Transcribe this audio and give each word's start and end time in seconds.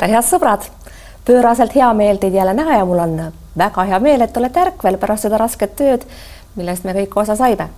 tere, 0.00 0.14
head 0.16 0.24
sõbrad! 0.24 0.64
pööraselt 1.28 1.74
hea 1.76 1.90
meel 1.92 2.16
teid 2.16 2.32
jälle 2.34 2.54
näha 2.56 2.78
ja 2.78 2.84
mul 2.88 3.02
on 3.02 3.18
väga 3.58 3.84
hea 3.84 3.98
meel, 4.00 4.22
et 4.24 4.36
olete 4.36 4.62
ärkvel 4.62 4.96
pärast 4.98 5.26
seda 5.26 5.38
rasket 5.38 5.74
tööd, 5.76 6.06
millest 6.56 6.86
me 6.88 6.94
kõik 6.96 7.18
osa 7.20 7.36
saime. 7.36 7.68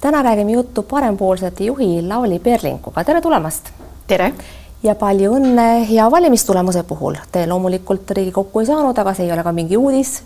täna 0.00 0.20
räägime 0.22 0.52
juttu 0.52 0.82
parempoolsete 0.82 1.64
juhi 1.64 2.02
Lauli 2.02 2.38
Perlinguga, 2.38 3.04
tere 3.04 3.20
tulemast! 3.24 3.72
tere! 4.06 4.34
ja 4.82 4.94
palju 4.94 5.32
õnne 5.38 5.86
hea 5.88 6.10
valimistulemuse 6.10 6.82
puhul. 6.84 7.16
Te 7.32 7.46
loomulikult 7.46 8.10
Riigikokku 8.10 8.60
ei 8.60 8.66
saanud, 8.66 8.98
aga 8.98 9.14
see 9.14 9.24
ei 9.24 9.32
ole 9.32 9.42
ka 9.42 9.52
mingi 9.52 9.76
uudis. 9.80 10.18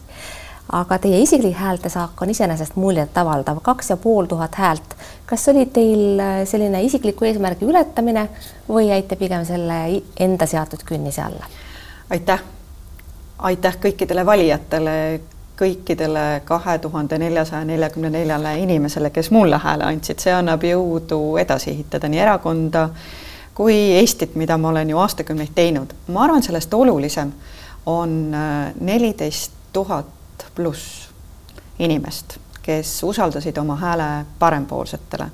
Aga 0.73 0.99
teie 0.99 1.21
isiklik 1.23 1.57
häältesaak 1.57 2.23
on 2.23 2.31
iseenesest 2.31 2.77
muljetavaldav, 2.77 3.61
kaks 3.63 3.91
ja 3.91 3.97
pool 3.97 4.27
tuhat 4.27 4.55
häält. 4.55 4.97
kas 5.27 5.49
oli 5.49 5.67
teil 5.67 6.21
selline 6.45 6.83
isikliku 6.83 7.25
eesmärgi 7.25 7.65
ületamine 7.65 8.29
või 8.69 8.89
jäite 8.89 9.17
pigem 9.17 9.45
selle 9.45 10.03
enda 10.21 10.47
seatud 10.47 10.85
künnise 10.85 11.23
alla? 11.23 11.47
aitäh, 12.11 12.43
aitäh 13.39 13.79
kõikidele 13.81 14.27
valijatele, 14.27 15.21
kõikidele 15.59 16.41
kahe 16.45 16.79
tuhande 16.79 17.19
neljasaja 17.19 17.65
neljakümne 17.65 18.11
neljale 18.11 18.59
inimesele, 18.59 19.11
kes 19.11 19.31
mulle 19.31 19.59
hääle 19.59 19.85
andsid, 19.85 20.21
see 20.21 20.33
annab 20.33 20.65
jõudu 20.65 21.37
edasi 21.41 21.71
ehitada 21.71 22.09
nii 22.09 22.21
erakonda 22.27 22.89
kui 23.59 23.75
Eestit, 23.99 24.37
mida 24.39 24.55
ma 24.59 24.69
olen 24.69 24.91
ju 24.91 24.99
aastakümneid 25.03 25.51
teinud. 25.55 25.95
ma 26.09 26.23
arvan, 26.25 26.43
sellest 26.43 26.75
olulisem 26.75 27.33
on 27.87 28.35
äh, 28.35 28.75
neliteist 28.81 29.53
tuhat 29.73 30.18
pluss 30.55 31.09
inimest, 31.79 32.39
kes 32.63 33.03
usaldasid 33.03 33.57
oma 33.59 33.77
hääle 33.77 34.27
parempoolsetele 34.39 35.31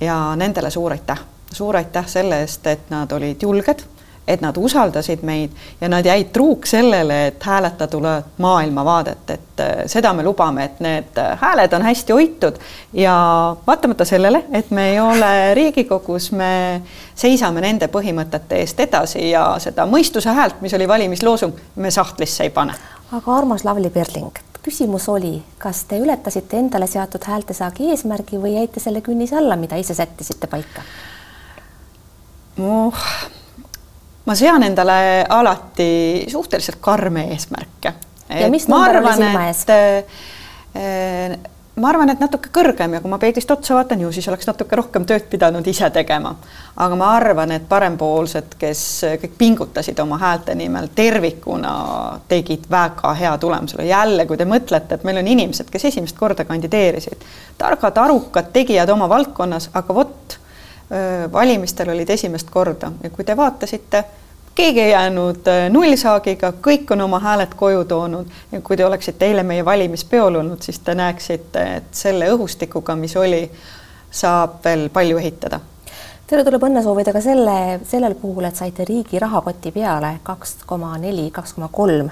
ja 0.00 0.36
nendele 0.36 0.70
suur 0.70 0.92
aitäh, 0.92 1.20
suur 1.52 1.76
aitäh 1.76 2.06
selle 2.08 2.40
eest, 2.40 2.66
et 2.66 2.90
nad 2.90 3.12
olid 3.12 3.42
julged 3.42 3.84
et 4.28 4.40
nad 4.40 4.56
usaldasid 4.56 5.22
meid 5.22 5.50
ja 5.80 5.88
nad 5.88 6.06
jäid 6.06 6.30
truuks 6.32 6.70
sellele, 6.70 7.26
et 7.26 7.42
hääletada 7.42 7.86
tuleb 7.86 8.24
maailmavaadet, 8.38 9.30
et 9.30 9.60
äh, 9.60 9.72
seda 9.86 10.12
me 10.12 10.24
lubame, 10.24 10.64
et 10.64 10.80
need 10.80 11.18
äh, 11.20 11.38
hääled 11.40 11.72
on 11.72 11.82
hästi 11.82 12.12
hoitud 12.12 12.58
ja 12.92 13.16
vaatamata 13.66 14.04
sellele, 14.04 14.44
et 14.52 14.70
me 14.70 14.90
ei 14.90 15.00
ole 15.00 15.54
Riigikogus, 15.54 16.32
me 16.32 16.82
seisame 17.14 17.60
nende 17.60 17.88
põhimõtete 17.92 18.62
eest 18.64 18.80
edasi 18.80 19.30
ja 19.30 19.46
seda 19.60 19.86
mõistuse 19.86 20.32
häält, 20.32 20.60
mis 20.64 20.74
oli 20.74 20.88
valimisloosung, 20.88 21.60
me 21.76 21.90
sahtlisse 21.90 22.48
ei 22.48 22.50
pane. 22.50 22.74
Aga 23.12 23.36
armas 23.36 23.64
Lavly 23.64 23.90
Perling, 23.90 24.32
küsimus 24.64 25.08
oli, 25.12 25.36
kas 25.58 25.84
te 25.84 25.98
ületasite 26.00 26.58
endale 26.58 26.86
seatud 26.88 27.24
häältesaagi 27.28 27.90
eesmärgi 27.92 28.40
või 28.40 28.56
jäite 28.56 28.80
selle 28.80 29.04
künnise 29.04 29.36
alla, 29.36 29.56
mida 29.60 29.76
ise 29.76 29.94
sättisite 29.94 30.46
paika? 30.46 30.82
oh 32.60 33.06
ma 34.24 34.34
sean 34.38 34.62
endale 34.62 35.24
alati 35.28 36.24
suhteliselt 36.32 36.78
karme 36.80 37.28
eesmärke. 37.34 37.94
ja 38.40 38.48
mis 38.50 38.68
number 38.68 39.02
oli 39.02 39.16
silma 39.18 39.46
ees? 39.48 39.66
Ma 41.74 41.88
arvan, 41.90 42.12
et 42.12 42.20
natuke 42.22 42.52
kõrgem 42.54 42.92
ja 42.94 43.00
kui 43.02 43.10
ma 43.10 43.16
peeglist 43.18 43.50
otsa 43.50 43.74
vaatan, 43.74 44.04
ju 44.04 44.12
siis 44.14 44.28
oleks 44.30 44.46
natuke 44.46 44.76
rohkem 44.78 45.02
tööd 45.10 45.24
pidanud 45.30 45.66
ise 45.66 45.88
tegema. 45.90 46.36
aga 46.76 46.96
ma 46.96 47.08
arvan, 47.16 47.50
et 47.50 47.66
parempoolsed, 47.68 48.54
kes 48.58 48.82
kõik 49.22 49.34
pingutasid 49.38 49.98
oma 49.98 50.18
häälte 50.18 50.54
nimel, 50.54 50.86
tervikuna 50.94 51.74
tegid 52.28 52.70
väga 52.70 53.14
hea 53.14 53.38
tulemuse. 53.38 53.82
jälle, 53.82 54.26
kui 54.26 54.36
te 54.36 54.44
mõtlete, 54.44 54.94
et 54.94 55.04
meil 55.04 55.18
on 55.18 55.26
inimesed, 55.26 55.70
kes 55.70 55.84
esimest 55.84 56.16
korda 56.16 56.44
kandideerisid, 56.44 57.26
targad, 57.58 57.98
arukad 57.98 58.52
tegijad 58.52 58.88
oma 58.88 59.08
valdkonnas, 59.08 59.70
aga 59.74 59.94
vot 59.94 60.38
valimistel 61.32 61.88
olid 61.90 62.10
esimest 62.10 62.50
korda 62.50 62.92
ja 63.02 63.10
kui 63.10 63.24
te 63.24 63.36
vaatasite, 63.36 64.04
keegi 64.54 64.80
ei 64.80 64.90
jäänud 64.90 65.50
nullsaagiga, 65.70 66.52
kõik 66.62 66.92
on 66.94 67.00
oma 67.00 67.18
hääled 67.18 67.54
koju 67.56 67.84
toonud 67.84 68.26
ja 68.52 68.60
kui 68.60 68.76
te 68.76 68.86
oleksite 68.86 69.26
eile 69.26 69.42
meie 69.42 69.64
valimispeol 69.64 70.40
olnud, 70.40 70.62
siis 70.62 70.78
te 70.78 70.94
näeksite, 70.94 71.64
et 71.76 71.90
selle 71.90 72.30
õhustikuga, 72.32 72.96
mis 72.96 73.16
oli, 73.16 73.44
saab 74.10 74.60
veel 74.64 74.88
palju 74.94 75.18
ehitada. 75.18 75.60
Teile 76.26 76.44
tuleb 76.44 76.62
õnne 76.64 76.82
soovida 76.82 77.12
ka 77.12 77.20
selle, 77.20 77.80
sellel 77.84 78.14
puhul, 78.14 78.46
et 78.48 78.56
saite 78.56 78.86
riigi 78.88 79.18
rahakoti 79.18 79.72
peale 79.74 80.18
kaks 80.22 80.62
koma 80.66 80.94
neli, 80.98 81.30
kaks 81.30 81.58
koma 81.58 81.68
kolm 81.72 82.10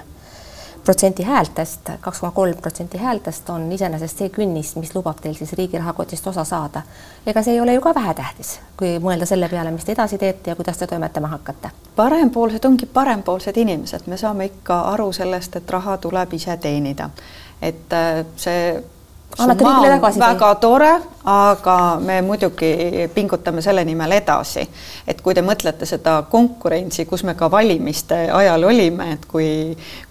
protsenti 0.83 1.23
häältest, 1.23 1.89
kaks 2.01 2.19
koma 2.19 2.31
kolm 2.31 2.57
protsenti 2.57 2.97
häältest 2.97 3.49
on 3.49 3.71
iseenesest 3.71 4.17
see 4.17 4.29
künnis, 4.29 4.75
mis 4.75 4.95
lubab 4.95 5.21
teil 5.21 5.35
siis 5.35 5.53
riigi 5.53 5.77
rahakotist 5.77 6.27
osa 6.27 6.43
saada. 6.43 6.81
ega 7.27 7.43
see 7.43 7.53
ei 7.53 7.61
ole 7.61 7.73
ju 7.73 7.81
ka 7.81 7.95
vähetähtis, 7.95 8.59
kui 8.77 8.97
mõelda 8.99 9.25
selle 9.25 9.49
peale, 9.49 9.71
mis 9.71 9.85
te 9.85 9.95
edasi 9.95 10.17
teete 10.17 10.51
ja 10.51 10.55
kuidas 10.55 10.77
te 10.77 10.87
toimetama 10.87 11.27
hakkate. 11.27 11.71
parempoolsed 11.95 12.65
ongi 12.65 12.85
parempoolsed 12.85 13.57
inimesed, 13.57 14.07
me 14.07 14.17
saame 14.17 14.45
ikka 14.45 14.79
aru 14.95 15.11
sellest, 15.11 15.55
et 15.55 15.69
raha 15.69 15.97
tuleb 15.97 16.33
ise 16.33 16.57
teenida. 16.57 17.09
et 17.61 17.93
äh, 17.93 18.25
see 18.35 18.83
annate 19.37 19.63
riigile 19.63 19.89
tagasi? 19.89 20.19
väga 20.19 20.49
tore, 20.61 20.91
aga 21.25 21.77
me 21.99 22.21
muidugi 22.21 23.09
pingutame 23.13 23.61
selle 23.61 23.83
nimel 23.85 24.11
edasi. 24.11 24.67
et 25.07 25.21
kui 25.21 25.33
te 25.33 25.41
mõtlete 25.41 25.87
seda 25.89 26.19
konkurentsi, 26.29 27.05
kus 27.09 27.23
me 27.23 27.35
ka 27.39 27.49
valimiste 27.51 28.27
ajal 28.31 28.63
olime, 28.69 29.11
et 29.17 29.25
kui, 29.25 29.49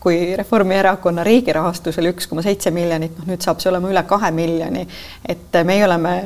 kui 0.00 0.37
Reformierakonna 0.37 1.25
riigi 1.25 1.53
rahastus 1.53 1.99
oli 1.99 2.12
üks 2.12 2.28
koma 2.28 2.43
seitse 2.43 2.71
miljonit, 2.71 3.16
noh 3.19 3.33
nüüd 3.33 3.44
saab 3.44 3.62
see 3.62 3.71
olema 3.72 3.91
üle 3.93 4.05
kahe 4.09 4.31
miljoni, 4.34 4.87
et 5.28 5.60
meie 5.65 5.84
oleme, 5.87 6.16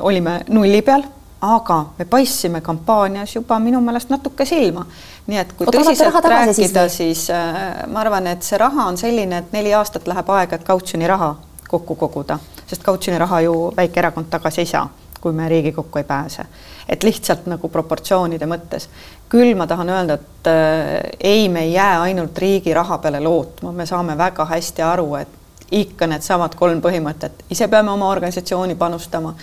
olime 0.00 0.40
nulli 0.48 0.82
peal 0.82 1.06
aga 1.42 1.78
me 1.98 2.04
paistsime 2.06 2.60
kampaanias 2.62 3.34
juba 3.34 3.58
minu 3.58 3.80
meelest 3.82 4.12
natuke 4.14 4.46
silma. 4.46 4.86
nii 5.26 5.38
et 5.38 5.52
kui 5.58 5.66
Oot, 5.66 5.74
tõsiselt 5.74 6.28
rääkida, 6.30 6.88
siis, 6.88 7.24
siis 7.24 7.30
äh, 7.34 7.86
ma 7.90 8.02
arvan, 8.02 8.26
et 8.30 8.46
see 8.46 8.58
raha 8.58 8.86
on 8.90 8.98
selline, 8.98 9.38
et 9.42 9.52
neli 9.54 9.74
aastat 9.74 10.06
läheb 10.10 10.30
aega, 10.30 10.58
et 10.58 10.66
kautsjoni 10.66 11.06
raha 11.10 11.34
kokku 11.72 11.96
koguda, 11.96 12.38
sest 12.66 12.84
kautsjoni 12.84 13.18
raha 13.18 13.40
ju 13.46 13.54
väike 13.76 14.00
erakond 14.00 14.28
tagasi 14.30 14.60
ei 14.62 14.68
saa, 14.68 14.84
kui 15.20 15.32
me 15.32 15.48
Riigikokku 15.48 15.98
ei 15.98 16.04
pääse. 16.04 16.46
et 16.88 17.02
lihtsalt 17.02 17.46
nagu 17.46 17.68
proportsioonide 17.68 18.46
mõttes. 18.46 18.88
küll 19.28 19.54
ma 19.56 19.66
tahan 19.66 19.88
öelda, 19.88 20.14
et 20.14 20.46
äh, 20.46 21.10
ei, 21.20 21.48
me 21.48 21.62
ei 21.62 21.72
jää 21.72 22.00
ainult 22.02 22.38
riigi 22.38 22.74
raha 22.74 22.98
peale 22.98 23.20
lootma, 23.20 23.72
me 23.72 23.86
saame 23.86 24.18
väga 24.18 24.44
hästi 24.44 24.82
aru, 24.82 25.14
et 25.14 25.28
ikka 25.72 26.06
needsamad 26.06 26.54
kolm 26.54 26.82
põhimõtet, 26.84 27.46
ise 27.50 27.68
peame 27.68 27.90
oma 27.90 28.08
organisatsiooni 28.12 28.74
panustama, 28.74 29.34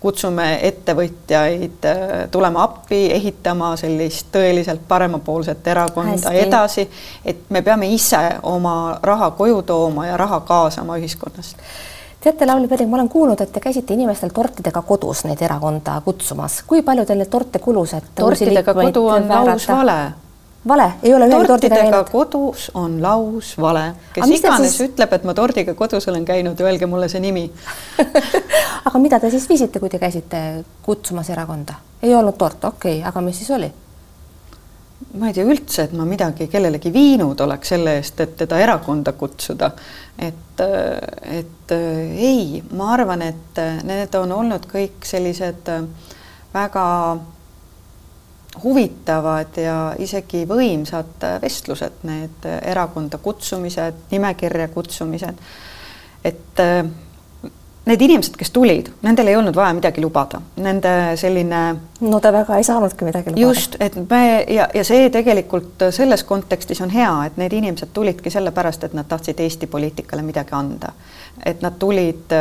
kutsume 0.00 0.58
ettevõtjaid 0.62 1.84
äh, 1.84 2.30
tulema 2.30 2.62
appi, 2.62 3.00
ehitama 3.12 3.74
sellist 3.76 4.30
tõeliselt 4.32 4.84
paremapoolset 4.88 5.66
erakonda 5.66 6.30
Hästi. 6.30 6.42
edasi, 6.46 6.88
et 7.24 7.48
me 7.50 7.62
peame 7.62 7.90
ise 7.94 8.22
oma 8.42 8.98
raha 9.02 9.30
koju 9.30 9.62
tooma 9.62 10.06
ja 10.06 10.16
raha 10.16 10.40
kaasama 10.40 10.98
ühiskonnast 11.02 11.56
teate, 12.20 12.46
Lauli 12.46 12.68
Pering, 12.68 12.90
ma 12.90 12.96
olen 12.96 13.08
kuulnud, 13.08 13.40
et 13.40 13.52
te 13.52 13.60
käisite 13.62 13.94
inimestel 13.94 14.30
tortidega 14.34 14.82
kodus 14.82 15.24
neid 15.24 15.42
erakonda 15.42 16.00
kutsumas. 16.04 16.62
kui 16.66 16.82
palju 16.82 17.04
teil 17.06 17.22
neid 17.22 17.30
torte 17.30 17.58
kulus, 17.58 17.94
et 17.94 18.14
tortidega 18.14 18.74
kodu 18.74 19.06
on 19.06 19.28
laus 19.28 19.68
vale 19.68 20.00
vale, 20.66 20.92
ei 21.02 21.14
ole 21.14 21.28
ühegi 21.28 21.46
tortiga 21.46 21.80
käinud? 21.80 22.10
kodus 22.10 22.70
on 22.74 23.02
laus 23.02 23.54
vale. 23.60 23.92
kes 24.12 24.30
iganes 24.38 24.76
siis... 24.76 24.90
ütleb, 24.90 25.12
et 25.12 25.26
ma 25.28 25.34
tordiga 25.34 25.74
kodus 25.78 26.08
olen 26.10 26.24
käinud, 26.28 26.60
öelge 26.60 26.86
mulle 26.86 27.08
see 27.08 27.22
nimi 27.22 27.46
aga 28.88 28.98
mida 28.98 29.20
te 29.20 29.30
siis 29.30 29.48
viisite, 29.48 29.80
kui 29.80 29.90
te 29.92 30.00
käisite 30.02 30.64
kutsumas 30.82 31.30
erakonda? 31.30 31.78
ei 32.02 32.14
olnud 32.14 32.38
tort, 32.38 32.64
okei 32.64 32.98
okay., 32.98 33.08
aga 33.08 33.22
mis 33.24 33.38
siis 33.42 33.52
oli? 33.54 33.70
ma 35.18 35.30
ei 35.30 35.36
tea 35.36 35.46
üldse, 35.46 35.86
et 35.86 35.94
ma 35.96 36.04
midagi 36.08 36.48
kellelegi 36.50 36.92
viinud 36.92 37.40
oleks 37.40 37.72
selle 37.74 37.96
eest, 38.00 38.20
et 38.20 38.36
teda 38.42 38.58
erakonda 38.60 39.14
kutsuda. 39.18 39.70
et, 40.18 40.62
et 41.38 41.74
ei, 41.78 42.62
ma 42.76 42.92
arvan, 42.96 43.22
et 43.22 43.62
need 43.86 44.14
on 44.18 44.32
olnud 44.40 44.66
kõik 44.70 45.06
sellised 45.06 45.70
väga 46.54 46.86
huvitavad 48.62 49.56
ja 49.56 49.78
isegi 49.98 50.44
võimsad 50.48 51.26
vestlused, 51.42 52.04
need 52.08 52.46
erakonda 52.62 53.18
kutsumised, 53.22 54.06
nimekirja 54.10 54.68
kutsumised. 54.74 55.44
et 56.24 56.60
äh, 56.60 56.84
need 57.88 58.02
inimesed, 58.04 58.36
kes 58.36 58.50
tulid, 58.52 58.90
nendel 59.02 59.30
ei 59.30 59.36
olnud 59.38 59.56
vaja 59.56 59.72
midagi 59.76 60.02
lubada, 60.02 60.40
nende 60.60 60.92
selline. 61.20 61.60
no 62.00 62.20
ta 62.20 62.32
väga 62.32 62.58
ei 62.60 62.66
saanudki 62.66 63.06
midagi 63.08 63.32
lubada. 63.32 63.46
just, 63.46 63.76
et 63.80 63.96
me 64.10 64.22
ja, 64.48 64.68
ja 64.74 64.84
see 64.84 65.08
tegelikult 65.14 65.88
selles 65.94 66.24
kontekstis 66.28 66.82
on 66.84 66.92
hea, 66.92 67.12
et 67.26 67.38
need 67.40 67.56
inimesed 67.60 67.94
tulidki 67.94 68.30
sellepärast, 68.34 68.84
et 68.84 68.96
nad 68.98 69.08
tahtsid 69.08 69.40
Eesti 69.40 69.66
poliitikale 69.66 70.22
midagi 70.22 70.56
anda. 70.58 70.92
et 71.46 71.62
nad 71.62 71.78
tulid, 71.78 72.34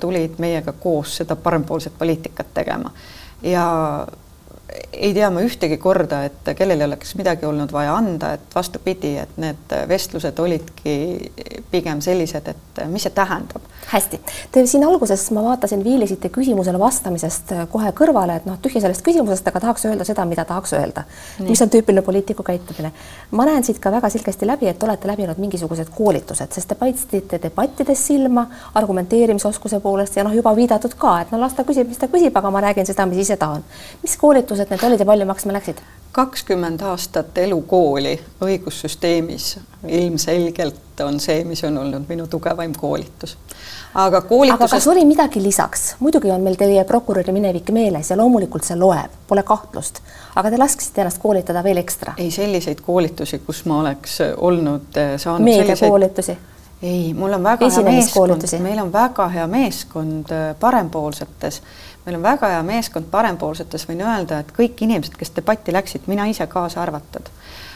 tulid 0.00 0.38
meiega 0.38 0.72
koos 0.72 1.16
seda 1.20 1.36
parempoolset 1.36 1.92
poliitikat 1.98 2.54
tegema 2.54 2.92
ja 3.42 3.66
ei 4.92 5.12
tea 5.14 5.28
ma 5.30 5.42
ühtegi 5.44 5.76
korda, 5.78 6.22
et 6.28 6.48
kellelgi 6.56 6.86
oleks 6.86 7.14
midagi 7.18 7.46
olnud 7.46 7.72
vaja 7.72 7.94
anda, 7.98 8.32
et 8.38 8.54
vastupidi, 8.54 9.12
et 9.20 9.36
need 9.40 9.74
vestlused 9.88 10.38
olidki 10.40 10.94
pigem 11.70 12.00
sellised, 12.04 12.48
et 12.48 12.80
mis 12.90 13.04
see 13.04 13.12
tähendab. 13.14 13.62
hästi, 13.84 14.20
te 14.52 14.62
siin 14.66 14.86
alguses 14.86 15.26
ma 15.36 15.42
vaatasin, 15.44 15.82
viilisite 15.84 16.30
küsimusele 16.32 16.78
vastamisest 16.80 17.52
kohe 17.70 17.90
kõrvale, 17.96 18.38
et 18.40 18.46
noh, 18.48 18.56
tühja 18.62 18.80
sellest 18.80 19.04
küsimusest, 19.04 19.50
aga 19.50 19.60
tahaks 19.66 19.84
öelda 19.90 20.06
seda, 20.08 20.24
mida 20.24 20.46
tahaks 20.48 20.72
öelda. 20.72 21.04
mis 21.44 21.62
on 21.62 21.70
tüüpiline 21.70 22.02
poliitiku 22.02 22.42
käitumine. 22.42 22.92
ma 23.30 23.44
näen 23.44 23.64
siit 23.64 23.78
ka 23.78 23.92
väga 23.92 24.08
selgesti 24.08 24.46
läbi, 24.46 24.68
et 24.68 24.82
olete 24.82 25.08
läbinud 25.08 25.38
mingisugused 25.38 25.92
koolitused, 25.94 26.52
sest 26.52 26.68
te 26.68 26.74
paistsite 26.74 27.42
debattides 27.42 28.06
silma 28.06 28.46
argumenteerimisoskuse 28.74 29.80
poolest 29.80 30.16
ja 30.16 30.24
noh, 30.24 30.32
juba 30.34 30.56
viidatud 30.56 30.96
ka, 30.98 31.20
et 31.20 31.30
no 31.34 31.40
las 31.40 31.54
ta 31.54 31.68
küsib, 31.68 31.88
mis 31.92 32.00
ta 32.00 32.08
küsib, 32.08 32.32
aga 32.36 32.50
ma 32.50 32.64
räägin 32.64 32.88
seda, 32.88 33.06
mis 33.06 33.26
ise 33.26 33.36
tahan. 33.36 33.64
mis 34.02 34.16
koolitused 34.54 34.70
need 34.70 34.86
olid 34.86 35.00
ja 35.00 35.06
palju 35.06 35.26
maksma 35.26 35.52
läksid? 35.52 35.82
kakskümmend 36.14 36.82
aastat 36.86 37.38
elukooli 37.42 38.12
õigussüsteemis 38.46 39.56
ilmselgelt 39.88 41.00
on 41.02 41.18
see, 41.20 41.40
mis 41.44 41.64
on 41.66 41.78
olnud 41.78 42.04
minu 42.08 42.28
tugevaim 42.30 42.72
koolitus. 42.78 43.34
aga 43.94 44.20
koolitusest... 44.20 44.62
aga 44.62 44.76
kas 44.76 44.86
oli 44.92 45.02
midagi 45.04 45.42
lisaks, 45.42 45.96
muidugi 45.98 46.30
on 46.30 46.46
meil 46.46 46.54
teie 46.54 46.84
prokuröri 46.86 47.34
minevik 47.34 47.72
meeles 47.74 48.10
ja 48.10 48.16
loomulikult 48.20 48.62
see 48.62 48.78
loeb, 48.78 49.18
pole 49.26 49.42
kahtlust, 49.42 49.98
aga 50.38 50.54
te 50.54 50.60
laskisite 50.62 51.02
ennast 51.02 51.18
koolitada 51.22 51.64
veel 51.66 51.82
ekstra? 51.82 52.14
ei, 52.16 52.30
selliseid 52.30 52.84
koolitusi, 52.86 53.42
kus 53.42 53.64
ma 53.66 53.80
oleks 53.82 54.20
olnud 54.36 55.02
eh, 55.02 55.16
saanud 55.18 55.50
meediakoolitusi 55.50 56.30
selliseid...? 56.30 56.52
ei, 56.84 57.10
mul 57.14 57.34
on 57.40 57.42
väga 57.42 57.72
hea 57.74 57.82
meeskond, 57.90 58.46
meil 58.62 58.86
on 58.86 58.94
väga 58.94 59.26
hea 59.34 59.50
meeskond 59.50 60.30
eh, 60.30 60.46
parempoolsetes 60.62 61.62
meil 62.04 62.18
on 62.18 62.22
väga 62.22 62.50
hea 62.52 62.62
meeskond 62.66 63.08
parempoolsetes, 63.10 63.86
võin 63.88 64.04
öelda, 64.04 64.42
et 64.42 64.52
kõik 64.56 64.84
inimesed, 64.84 65.16
kes 65.18 65.32
debatti 65.36 65.72
läksid, 65.72 66.08
mina 66.10 66.26
ise 66.30 66.46
kaasa 66.50 66.82
arvatud, 66.82 67.30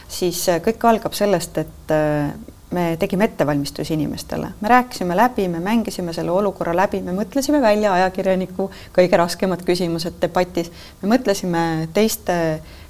siis 0.07 0.43
äh, 0.49 0.61
kõik 0.65 0.85
algab 0.89 1.17
sellest, 1.17 1.57
et 1.57 1.93
äh, 1.95 2.31
me 2.71 2.97
tegime 3.01 3.25
ettevalmistusi 3.25 3.93
inimestele, 3.93 4.51
me 4.61 4.67
rääkisime 4.69 5.15
läbi, 5.17 5.47
me 5.47 5.59
mängisime 5.59 6.13
selle 6.13 6.31
olukorra 6.31 6.75
läbi, 6.75 7.01
me 7.01 7.15
mõtlesime 7.17 7.61
välja 7.61 7.93
ajakirjaniku 7.93 8.69
kõige 8.95 9.17
raskemad 9.17 9.63
küsimused 9.65 10.19
debatis, 10.21 10.69
me 11.01 11.09
mõtlesime 11.15 11.63
teiste 11.93 12.35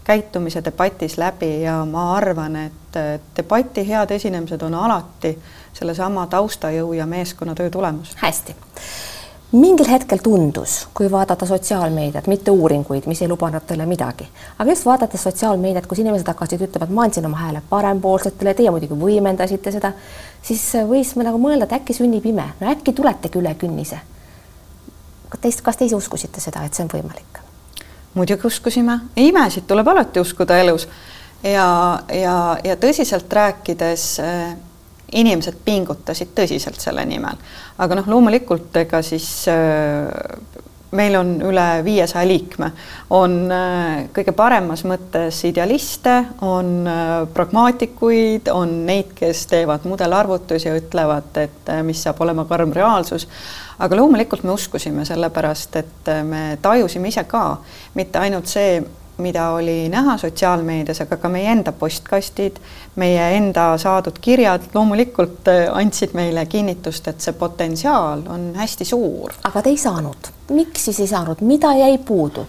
käitumise 0.03 0.63
debatis 0.65 1.15
läbi 1.21 1.61
ja 1.61 1.77
ma 1.85 2.09
arvan, 2.17 2.57
et 2.65 2.99
debati 3.37 3.85
head 3.87 4.11
esinemised 4.11 4.61
on 4.67 4.75
alati 4.75 5.37
sellesama 5.73 6.25
taustajõu 6.27 6.93
ja 6.97 7.05
meeskonnatöö 7.05 7.69
tulemus. 7.69 8.15
hästi 8.19 8.55
mingil 9.51 9.89
hetkel 9.89 10.17
tundus, 10.23 10.87
kui 10.93 11.11
vaadata 11.11 11.45
sotsiaalmeediat, 11.45 12.27
mitte 12.27 12.51
uuringuid, 12.51 13.07
mis 13.09 13.21
ei 13.21 13.27
lubanud 13.27 13.65
teile 13.65 13.85
midagi, 13.89 14.27
aga 14.59 14.69
just 14.71 14.85
vaadates 14.85 15.23
sotsiaalmeediat, 15.25 15.87
kus 15.89 16.03
inimesed 16.03 16.27
hakkasid 16.29 16.61
ütlema, 16.67 16.85
et 16.85 16.93
ma 16.93 17.07
andsin 17.07 17.25
oma 17.25 17.41
hääle 17.41 17.61
parempoolsetele, 17.69 18.53
teie 18.53 18.71
muidugi 18.71 18.97
võimendasite 18.99 19.73
seda, 19.73 19.93
siis 20.45 20.63
võis 20.89 21.15
me 21.17 21.25
nagu 21.25 21.41
mõelda, 21.41 21.65
et 21.65 21.79
äkki 21.81 21.97
sünnib 21.97 22.25
ime, 22.29 22.45
no 22.61 22.69
äkki 22.69 22.93
tuletegi 22.93 23.41
üle 23.41 23.55
künnise. 23.57 24.01
Teist, 25.41 25.61
kas 25.65 25.77
te 25.77 25.85
ise 25.85 25.97
uskusite 25.97 26.41
seda, 26.41 26.65
et 26.65 26.73
see 26.73 26.85
on 26.85 26.93
võimalik? 26.93 27.45
muidugi 28.13 28.47
uskusime, 28.47 28.95
imesid 29.21 29.67
tuleb 29.69 29.87
alati 29.87 30.19
uskuda 30.19 30.57
elus 30.57 30.87
ja, 31.43 31.67
ja, 32.09 32.57
ja 32.63 32.75
tõsiselt 32.81 33.31
rääkides 33.33 34.05
inimesed 35.11 35.61
pingutasid 35.65 36.33
tõsiselt 36.37 36.81
selle 36.81 37.05
nimel, 37.05 37.37
aga 37.77 37.99
noh, 37.99 38.09
loomulikult 38.09 38.75
ega 38.81 39.01
siis 39.05 39.29
äh, 39.51 40.07
meil 40.91 41.15
on 41.19 41.35
üle 41.45 41.65
viiesaja 41.85 42.25
liikme, 42.27 42.71
on 43.13 43.35
äh, 43.53 44.03
kõige 44.13 44.33
paremas 44.37 44.83
mõttes 44.89 45.41
idealiste, 45.49 46.15
on 46.45 46.87
äh, 46.89 47.15
pragmaatikuid, 47.33 48.49
on 48.53 48.83
neid, 48.89 49.13
kes 49.17 49.45
teevad 49.51 49.85
mudelarvutusi 49.89 50.69
ja 50.69 50.77
ütlevad, 50.77 51.33
et 51.41 51.73
mis 51.85 52.01
saab 52.05 52.21
olema 52.25 52.45
karm 52.49 52.73
reaalsus. 52.75 53.27
aga 53.79 53.95
loomulikult 53.95 54.43
me 54.43 54.51
uskusime, 54.51 55.05
sellepärast 55.05 55.75
et 55.79 56.09
me 56.23 56.57
tajusime 56.61 57.07
ise 57.07 57.23
ka, 57.23 57.57
mitte 57.95 58.19
ainult 58.19 58.49
see, 58.51 58.81
mida 59.19 59.49
oli 59.49 59.89
näha 59.89 60.17
sotsiaalmeedias, 60.17 61.01
aga 61.01 61.17
ka 61.17 61.29
meie 61.29 61.51
enda 61.51 61.71
postkastid, 61.71 62.59
meie 62.95 63.29
enda 63.37 63.71
saadud 63.77 64.19
kirjad 64.21 64.69
loomulikult 64.73 65.47
äh, 65.47 65.65
andsid 65.73 66.15
meile 66.17 66.45
kinnitust, 66.45 67.07
et 67.07 67.21
see 67.21 67.33
potentsiaal 67.33 68.23
on 68.29 68.53
hästi 68.55 68.85
suur. 68.85 69.35
aga 69.43 69.61
te 69.61 69.69
ei 69.69 69.77
saanud, 69.77 70.31
miks 70.49 70.85
siis 70.89 70.99
ei 70.99 71.07
saanud, 71.07 71.41
mida 71.41 71.73
jäi 71.77 71.97
puudu? 71.97 72.47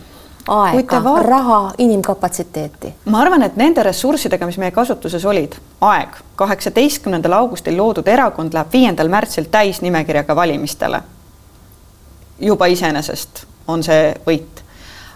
aega, 0.48 1.04
vaat... 1.04 1.26
raha, 1.26 1.72
inimkapatsiteeti? 1.78 2.94
ma 3.04 3.20
arvan, 3.20 3.42
et 3.42 3.56
nende 3.56 3.82
ressurssidega, 3.82 4.46
mis 4.46 4.58
meie 4.58 4.70
kasutuses 4.70 5.24
olid, 5.24 5.56
aeg, 5.80 6.16
kaheksateistkümnendal 6.36 7.36
augustil 7.42 7.76
loodud 7.76 8.08
erakond 8.08 8.54
läheb 8.54 8.72
viiendal 8.72 9.08
märtsil 9.08 9.50
täisnimekirjaga 9.50 10.36
valimistele. 10.36 11.02
juba 12.40 12.66
iseenesest 12.66 13.44
on 13.68 13.82
see 13.82 14.14
võit 14.26 14.64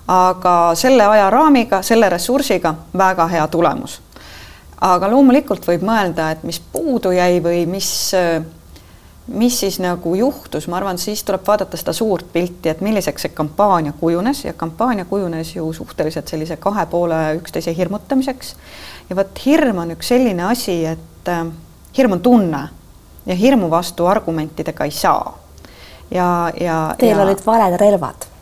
aga 0.08 0.74
selle 0.74 1.06
ajaraamiga, 1.06 1.82
selle 1.82 2.08
ressursiga 2.08 2.74
väga 2.98 3.26
hea 3.26 3.46
tulemus. 3.48 4.00
aga 4.84 5.08
loomulikult 5.08 5.64
võib 5.64 5.84
mõelda, 5.86 6.30
et 6.34 6.42
mis 6.44 6.58
puudu 6.60 7.14
jäi 7.14 7.38
või 7.40 7.62
mis, 7.66 7.88
mis 9.32 9.60
siis 9.60 9.78
nagu 9.80 10.14
juhtus, 10.14 10.66
ma 10.68 10.76
arvan, 10.76 10.98
siis 11.00 11.22
tuleb 11.24 11.46
vaadata 11.46 11.78
seda 11.80 11.94
suurt 11.96 12.26
pilti, 12.32 12.68
et 12.68 12.82
milliseks 12.84 13.24
see 13.24 13.32
kampaania 13.32 13.94
kujunes 14.00 14.44
ja 14.44 14.52
kampaania 14.52 15.06
kujunes 15.08 15.54
ju 15.56 15.72
suhteliselt 15.72 16.28
sellise 16.28 16.56
kahe 16.56 16.84
poole 16.86 17.22
üksteise 17.38 17.76
hirmutamiseks. 17.76 18.56
ja 19.08 19.16
vot 19.16 19.40
hirm 19.46 19.78
on 19.78 19.96
üks 19.96 20.12
selline 20.12 20.44
asi, 20.50 20.84
et 20.84 21.32
äh, 21.32 21.46
hirm 21.96 22.18
on 22.18 22.20
tunne 22.20 22.68
ja 23.26 23.34
hirmu 23.34 23.70
vastu 23.70 24.06
argumentidega 24.06 24.84
ei 24.84 24.90
saa. 24.90 25.38
ja, 26.10 26.52
ja. 26.60 26.94
Teil 26.98 27.16
ja... 27.16 27.22
olid 27.22 27.46
valed 27.46 27.80
relvad 27.80 28.33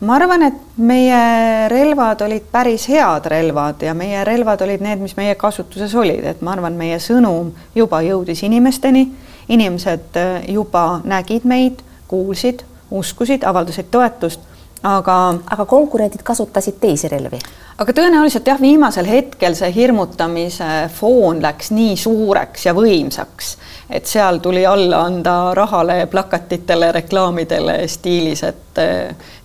ma 0.00 0.16
arvan, 0.16 0.42
et 0.42 0.76
meie 0.76 1.68
relvad 1.72 2.20
olid 2.26 2.44
päris 2.52 2.88
head 2.92 3.28
relvad 3.32 3.82
ja 3.82 3.94
meie 3.94 4.24
relvad 4.24 4.60
olid 4.66 4.84
need, 4.84 5.00
mis 5.00 5.16
meie 5.16 5.34
kasutuses 5.34 5.94
olid, 5.94 6.24
et 6.24 6.42
ma 6.44 6.52
arvan, 6.52 6.76
meie 6.76 6.98
sõnum 7.00 7.52
juba 7.74 8.02
jõudis 8.04 8.44
inimesteni, 8.44 9.06
inimesed 9.48 10.20
äh, 10.20 10.34
juba 10.52 11.00
nägid 11.04 11.46
meid, 11.48 11.80
kuulsid, 12.08 12.64
uskusid, 12.90 13.44
avaldasid 13.44 13.88
toetust, 13.90 14.40
aga. 14.82 15.16
aga 15.50 15.64
konkurendid 15.64 16.22
kasutasid 16.22 16.80
teisi 16.80 17.08
relvi? 17.08 17.40
Aga 17.78 17.92
tõenäoliselt 17.92 18.46
jah, 18.46 18.60
viimasel 18.60 19.06
hetkel 19.06 19.54
see 19.54 19.72
hirmutamise 19.74 20.88
foon 20.94 21.42
läks 21.44 21.70
nii 21.76 21.96
suureks 22.00 22.66
ja 22.66 22.74
võimsaks 22.76 23.56
et 23.90 24.06
seal 24.06 24.38
tuli 24.38 24.66
alla 24.66 25.02
anda 25.04 25.54
rahale, 25.54 26.06
plakatitele, 26.06 26.92
reklaamidele 26.92 27.88
stiilis, 27.88 28.42
et, 28.42 28.78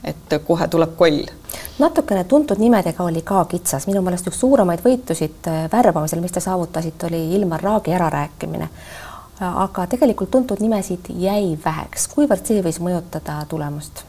et 0.03 0.41
kohe 0.46 0.67
tuleb 0.67 0.96
koll. 0.98 1.24
natukene 1.79 2.24
tuntud 2.24 2.58
nimedega 2.58 3.03
oli 3.03 3.22
ka 3.22 3.46
kitsas, 3.46 3.88
minu 3.88 4.01
meelest 4.01 4.27
üks 4.32 4.39
suuremaid 4.39 4.82
võitusid 4.86 5.50
äh, 5.50 5.63
värbamisel, 5.72 6.22
mis 6.22 6.32
te 6.32 6.39
saavutasite, 6.39 7.10
oli 7.10 7.36
Ilmar 7.36 7.62
Raagi 7.62 7.94
ärarääkimine. 7.94 8.70
aga 9.41 9.88
tegelikult 9.88 10.32
tuntud 10.32 10.60
nimesid 10.62 11.10
jäi 11.17 11.58
väheks, 11.65 12.08
kuivõrd 12.08 12.46
see 12.46 12.62
võis 12.62 12.79
mõjutada 12.79 13.46
tulemust? 13.50 14.05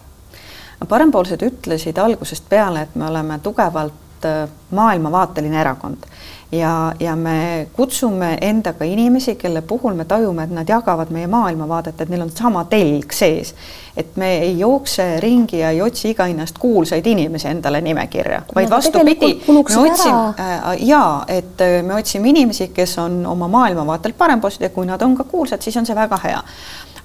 parempoolsed 0.89 1.43
ütlesid 1.43 1.99
algusest 1.99 2.49
peale, 2.49 2.83
et 2.83 2.95
me 2.95 3.07
oleme 3.07 3.39
tugevalt 3.39 4.02
äh, 4.25 4.47
maailmavaateline 4.73 5.61
erakond. 5.61 6.09
Ja, 6.53 6.93
ja 7.01 7.17
me 7.17 7.67
kutsume 7.73 8.39
endaga 8.41 8.85
inimesi, 8.85 9.35
kelle 9.41 9.63
puhul 9.63 9.95
me 9.97 10.05
tajume, 10.05 10.45
et 10.45 10.51
nad 10.53 10.69
jagavad 10.69 11.09
meie 11.11 11.27
maailmavaadet, 11.27 12.01
et 12.01 12.13
neil 12.13 12.27
on 12.27 12.31
sama 12.31 12.67
telg 12.69 13.13
sees. 13.17 13.55
et 13.97 14.17
me 14.17 14.29
ei 14.41 14.59
jookse 14.59 15.21
ringi 15.21 15.59
ja 15.59 15.71
ei 15.71 15.83
otsi 15.83 16.11
iga 16.11 16.25
hinnast 16.25 16.57
kuulsaid 16.59 17.07
inimesi 17.07 17.49
endale 17.49 17.81
nimekirja, 17.81 18.43
vaid 18.55 18.71
vastupidi, 18.71 19.35
me 19.49 19.59
otsime 19.59 20.15
äh, 20.41 20.63
ja 20.81 21.25
et 21.29 21.61
äh, 21.61 21.83
me 21.85 21.95
otsime 21.95 22.29
inimesi, 22.29 22.69
kes 22.69 22.99
on 22.99 23.27
oma 23.27 23.49
maailmavaatelt 23.49 24.17
parempoolsed 24.19 24.65
ja 24.65 24.71
kui 24.73 24.87
nad 24.89 25.03
on 25.03 25.17
ka 25.17 25.25
kuulsad, 25.25 25.61
siis 25.61 25.77
on 25.77 25.87
see 25.87 25.97
väga 25.97 26.21
hea. 26.25 26.41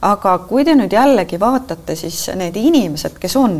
Aga 0.08 0.36
kui 0.46 0.62
te 0.62 0.76
nüüd 0.78 0.94
jällegi 0.94 1.40
vaatate, 1.42 1.96
siis 1.98 2.28
need 2.38 2.56
inimesed, 2.60 3.16
kes 3.18 3.34
on, 3.40 3.56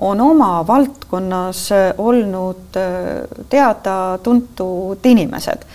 on 0.00 0.20
oma 0.24 0.62
valdkonnas 0.66 1.66
olnud 2.00 2.78
äh, 2.80 3.43
teada-tuntud 3.50 5.06
inimesed 5.06 5.66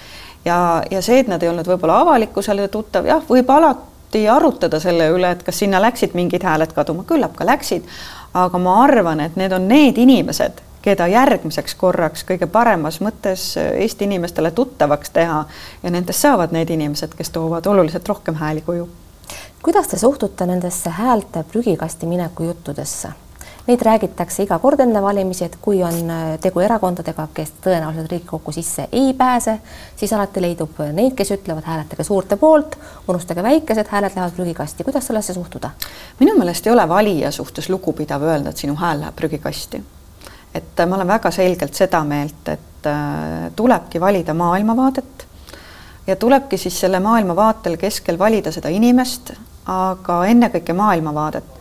ja, 0.45 0.83
ja 0.91 1.01
see, 1.01 1.19
et 1.19 1.27
nad 1.27 1.43
ei 1.43 1.49
olnud 1.49 1.67
võib-olla 1.67 2.01
avalikkusele 2.03 2.67
tuttav, 2.67 3.07
jah, 3.09 3.21
võib 3.29 3.49
alati 3.53 4.23
arutada 4.29 4.79
selle 4.79 5.09
üle, 5.13 5.33
et 5.35 5.43
kas 5.43 5.61
sinna 5.63 5.81
läksid 5.81 6.15
mingid 6.17 6.45
hääled 6.45 6.73
kaduma, 6.75 7.05
küllap 7.07 7.35
ka 7.37 7.45
läksid. 7.45 7.85
aga 8.33 8.57
ma 8.57 8.83
arvan, 8.83 9.19
et 9.19 9.35
need 9.35 9.51
on 9.51 9.67
need 9.67 9.97
inimesed, 9.97 10.61
keda 10.81 11.07
järgmiseks 11.07 11.75
korraks 11.75 12.23
kõige 12.23 12.47
paremas 12.47 13.01
mõttes 13.01 13.51
Eesti 13.57 14.05
inimestele 14.05 14.51
tuttavaks 14.51 15.09
teha 15.09 15.43
ja 15.83 15.91
nendest 15.91 16.21
saavad 16.21 16.55
need 16.55 16.69
inimesed, 16.69 17.15
kes 17.17 17.29
toovad 17.35 17.67
oluliselt 17.67 18.07
rohkem 18.07 18.35
hääli 18.35 18.61
koju 18.61 18.89
kuidas 19.63 19.87
te 19.87 19.97
suhtute 19.97 20.45
nendesse 20.45 20.89
häälte 20.89 21.43
prügikasti 21.43 22.05
mineku 22.05 22.43
juttudesse? 22.43 23.09
Neid 23.67 23.81
räägitakse 23.85 24.43
iga 24.43 24.57
kord 24.59 24.79
enne 24.79 25.01
valimisi, 25.01 25.45
et 25.45 25.57
kui 25.61 25.81
on 25.83 26.09
äh, 26.09 26.23
tegu 26.41 26.61
erakondadega, 26.63 27.27
kes 27.33 27.51
tõenäoliselt 27.65 28.11
Riigikokku 28.11 28.51
sisse 28.55 28.87
ei 28.91 29.13
pääse, 29.13 29.59
siis 29.99 30.13
alati 30.13 30.41
leidub 30.41 30.79
neid, 30.93 31.13
kes 31.17 31.33
ütlevad, 31.35 31.67
hääletage 31.67 32.03
suurte 32.07 32.37
poolt, 32.39 32.79
unustage 33.07 33.43
väikesed, 33.43 33.91
hääled 33.91 34.15
lähevad 34.15 34.35
prügikasti. 34.37 34.83
kuidas 34.83 35.07
sellesse 35.07 35.33
suhtuda? 35.33 35.69
minu 36.19 36.37
meelest 36.37 36.67
ei 36.67 36.73
ole 36.73 36.87
valija 36.89 37.31
suhtes 37.31 37.69
lugupidav 37.69 38.23
öelda, 38.23 38.49
et 38.49 38.57
sinu 38.57 38.75
hääl 38.75 39.03
läheb 39.03 39.15
prügikasti. 39.15 39.83
et 40.53 40.85
ma 40.87 40.95
olen 40.95 41.07
väga 41.07 41.31
selgelt 41.31 41.73
seda 41.73 42.03
meelt, 42.03 42.47
et 42.47 42.87
äh, 42.87 43.51
tulebki 43.55 43.99
valida 43.99 44.33
maailmavaadet 44.33 45.27
ja 46.07 46.15
tulebki 46.15 46.57
siis 46.57 46.79
selle 46.79 46.99
maailmavaatel 46.99 47.77
keskel 47.77 48.19
valida 48.19 48.51
seda 48.51 48.69
inimest, 48.73 49.33
aga 49.69 50.23
ennekõike 50.25 50.73
maailmavaadet 50.73 51.58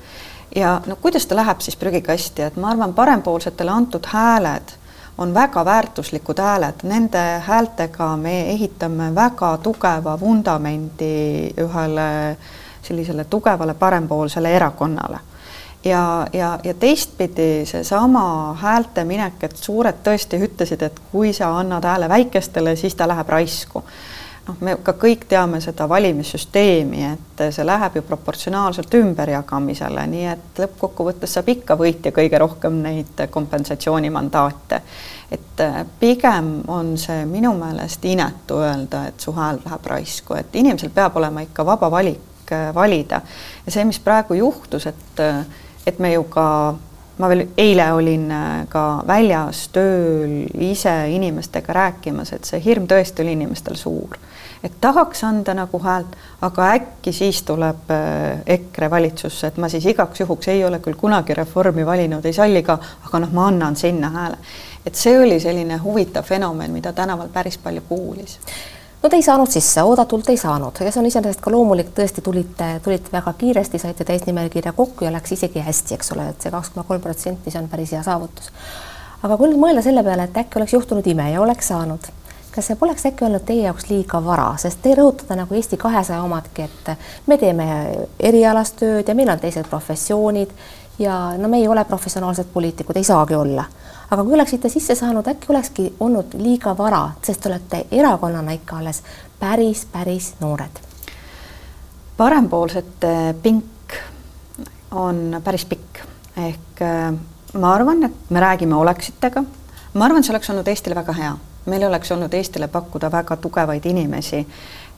ja 0.57 0.81
no 0.87 0.97
kuidas 0.97 1.27
ta 1.27 1.37
läheb 1.37 1.61
siis 1.61 1.77
prügikasti, 1.77 2.43
et 2.43 2.57
ma 2.57 2.71
arvan, 2.71 2.95
parempoolsetele 2.95 3.71
antud 3.71 4.07
hääled 4.07 4.77
on 5.19 5.35
väga 5.35 5.65
väärtuslikud 5.65 6.39
hääled, 6.39 6.75
nende 6.83 7.43
häältega 7.47 8.17
me 8.17 8.51
ehitame 8.51 9.15
väga 9.15 9.57
tugeva 9.63 10.21
vundamendi 10.21 11.55
ühele 11.59 12.37
sellisele 12.83 13.25
tugevale 13.25 13.75
parempoolsele 13.75 14.53
erakonnale. 14.57 15.19
ja, 15.85 16.27
ja, 16.33 16.59
ja 16.65 16.75
teistpidi 16.75 17.67
seesama 17.67 18.55
häälte 18.61 19.05
minek, 19.05 19.43
et 19.43 19.57
suured 19.57 20.01
tõesti 20.05 20.41
ütlesid, 20.43 20.83
et 20.83 21.01
kui 21.13 21.33
sa 21.33 21.53
annad 21.59 21.85
hääle 21.85 22.09
väikestele, 22.09 22.77
siis 22.77 22.95
ta 22.95 23.09
läheb 23.09 23.29
raisku 23.29 23.85
noh, 24.49 24.57
me 24.65 24.77
ka 24.85 24.95
kõik 24.99 25.27
teame 25.29 25.61
seda 25.65 25.87
valimissüsteemi, 25.91 27.05
et 27.13 27.43
see 27.55 27.67
läheb 27.67 27.99
ju 27.99 28.05
proportsionaalselt 28.07 28.95
ümberjagamisele, 28.99 30.07
nii 30.11 30.27
et 30.33 30.63
lõppkokkuvõttes 30.63 31.37
saab 31.37 31.51
ikka 31.53 31.77
võitja 31.79 32.13
kõige 32.17 32.41
rohkem 32.41 32.81
neid 32.85 33.27
kompensatsioonimandaate. 33.31 34.81
et 35.31 35.61
äh, 35.61 35.85
pigem 36.01 36.63
on 36.69 36.97
see 36.99 37.27
minu 37.29 37.53
meelest 37.59 38.05
inetu 38.05 38.63
öelda, 38.65 39.05
et 39.09 39.21
su 39.21 39.33
hääl 39.37 39.61
läheb 39.65 39.87
raisku, 39.87 40.35
et 40.35 40.57
inimesel 40.57 40.91
peab 40.91 41.17
olema 41.17 41.45
ikka 41.45 41.67
vaba 41.67 41.91
valik 41.91 42.53
äh, 42.53 42.75
valida 42.75 43.21
ja 43.67 43.73
see, 43.73 43.85
mis 43.85 44.01
praegu 44.01 44.35
juhtus, 44.35 44.87
et, 44.87 45.21
äh, 45.21 45.45
et 45.87 45.99
me 45.99 46.13
ju 46.13 46.25
ka 46.25 46.75
ma 47.19 47.29
veel 47.29 47.49
eile 47.59 47.93
olin 47.93 48.31
ka 48.71 49.03
väljas 49.07 49.65
tööl 49.75 50.47
ise 50.55 50.95
inimestega 51.11 51.73
rääkimas, 51.75 52.33
et 52.33 52.47
see 52.47 52.63
hirm 52.63 52.87
tõesti 52.87 53.25
oli 53.25 53.35
inimestel 53.35 53.77
suur 53.77 54.17
et 54.63 54.73
tahaks 54.81 55.25
anda 55.25 55.55
nagu 55.55 55.79
häält, 55.83 56.17
aga 56.43 56.71
äkki 56.79 57.13
siis 57.13 57.43
tuleb 57.47 57.91
äh, 57.95 58.41
EKRE 58.47 58.91
valitsusse, 58.91 59.47
et 59.47 59.61
ma 59.61 59.69
siis 59.69 59.87
igaks 59.87 60.21
juhuks 60.21 60.49
ei 60.49 60.65
ole 60.65 60.81
küll 60.85 60.99
kunagi 60.99 61.35
Reformi 61.35 61.87
valinud, 61.87 62.25
ei 62.25 62.37
salli 62.37 62.63
ka, 62.67 62.79
aga 63.07 63.23
noh, 63.25 63.35
ma 63.35 63.47
annan 63.53 63.77
sinna 63.77 64.11
hääle. 64.15 64.39
et 64.87 64.95
see 64.95 65.19
oli 65.21 65.41
selline 65.41 65.77
huvitav 65.83 66.25
fenomen, 66.25 66.71
mida 66.73 66.93
tänaval 66.93 67.29
päris 67.29 67.59
palju 67.59 67.83
kuulis 67.89 68.39
no 69.03 69.09
te 69.09 69.17
ei 69.17 69.23
saanud 69.23 69.51
sisse, 69.51 69.83
oodatult 69.83 70.29
ei 70.33 70.37
saanud 70.37 70.81
ja 70.81 70.93
see 70.93 71.03
on 71.03 71.07
iseenesest 71.07 71.43
ka 71.45 71.53
loomulik, 71.55 71.93
tõesti 71.95 72.25
tulite, 72.25 72.71
tulite 72.85 73.13
väga 73.13 73.33
kiiresti, 73.39 73.79
saite 73.79 74.05
täisnimekirja 74.05 74.73
kokku 74.73 75.07
ja 75.07 75.13
läks 75.15 75.37
isegi 75.39 75.63
hästi, 75.63 75.99
eks 75.99 76.15
ole, 76.17 76.29
et 76.33 76.43
see 76.43 76.55
kaks 76.55 76.73
koma 76.75 76.87
kolm 76.89 77.05
protsenti, 77.05 77.53
see 77.55 77.63
on 77.63 77.69
päris 77.71 77.95
hea 77.95 78.03
saavutus. 78.03 78.51
aga 79.23 79.37
kui 79.37 79.51
nüüd 79.51 79.61
mõelda 79.63 79.83
selle 79.87 80.03
peale, 80.07 80.27
et 80.27 80.43
äkki 80.43 80.59
oleks 80.59 80.75
juhtunud 80.75 81.07
ime 81.07 81.31
ja 81.31 81.43
oleks 81.43 81.71
saanud 81.71 82.11
kas 82.55 82.67
see 82.67 82.77
poleks 82.77 83.07
äkki 83.07 83.25
olnud 83.25 83.45
teie 83.47 83.63
jaoks 83.67 83.89
liiga 83.91 84.21
vara, 84.25 84.49
sest 84.59 84.81
te 84.83 84.95
rõhutate 84.99 85.37
nagu 85.39 85.55
Eesti 85.55 85.77
kahesaja 85.81 86.23
omadki, 86.23 86.67
et 86.67 86.91
me 87.27 87.39
teeme 87.39 87.69
erialast 88.19 88.81
tööd 88.81 89.09
ja 89.09 89.15
meil 89.15 89.31
on 89.33 89.41
teised 89.43 89.69
professioonid 89.71 90.53
ja 90.99 91.19
no 91.39 91.49
me 91.49 91.61
ei 91.63 91.69
ole 91.69 91.85
professionaalsed 91.85 92.51
poliitikud, 92.53 92.97
ei 92.97 93.05
saagi 93.05 93.35
olla. 93.35 93.65
aga 94.11 94.25
kui 94.25 94.35
oleksite 94.35 94.69
sisse 94.69 94.95
saanud, 94.95 95.27
äkki 95.29 95.53
olekski 95.53 95.95
olnud 96.01 96.35
liiga 96.41 96.77
vara, 96.79 97.11
sest 97.23 97.41
te 97.41 97.49
olete 97.49 97.85
erakonnana 97.93 98.57
ikka 98.57 98.79
alles 98.79 99.03
päris, 99.41 99.87
päris 99.93 100.35
noored. 100.41 100.81
parempoolsete 102.17 103.35
pink 103.43 103.99
on 104.91 105.41
päris 105.45 105.65
pikk 105.65 106.01
ehk 106.37 106.83
äh, 106.83 107.13
ma 107.55 107.75
arvan, 107.75 108.05
et 108.05 108.31
me 108.31 108.41
räägime 108.41 108.75
oleksitega. 108.75 109.45
ma 109.95 110.05
arvan, 110.05 110.25
see 110.25 110.33
oleks 110.33 110.51
olnud 110.51 110.69
Eestile 110.69 110.95
väga 110.95 111.13
hea 111.13 111.37
meil 111.69 111.85
oleks 111.87 112.13
olnud 112.13 112.35
Eestile 112.35 112.69
pakkuda 112.69 113.11
väga 113.13 113.37
tugevaid 113.37 113.87
inimesi, 113.87 114.47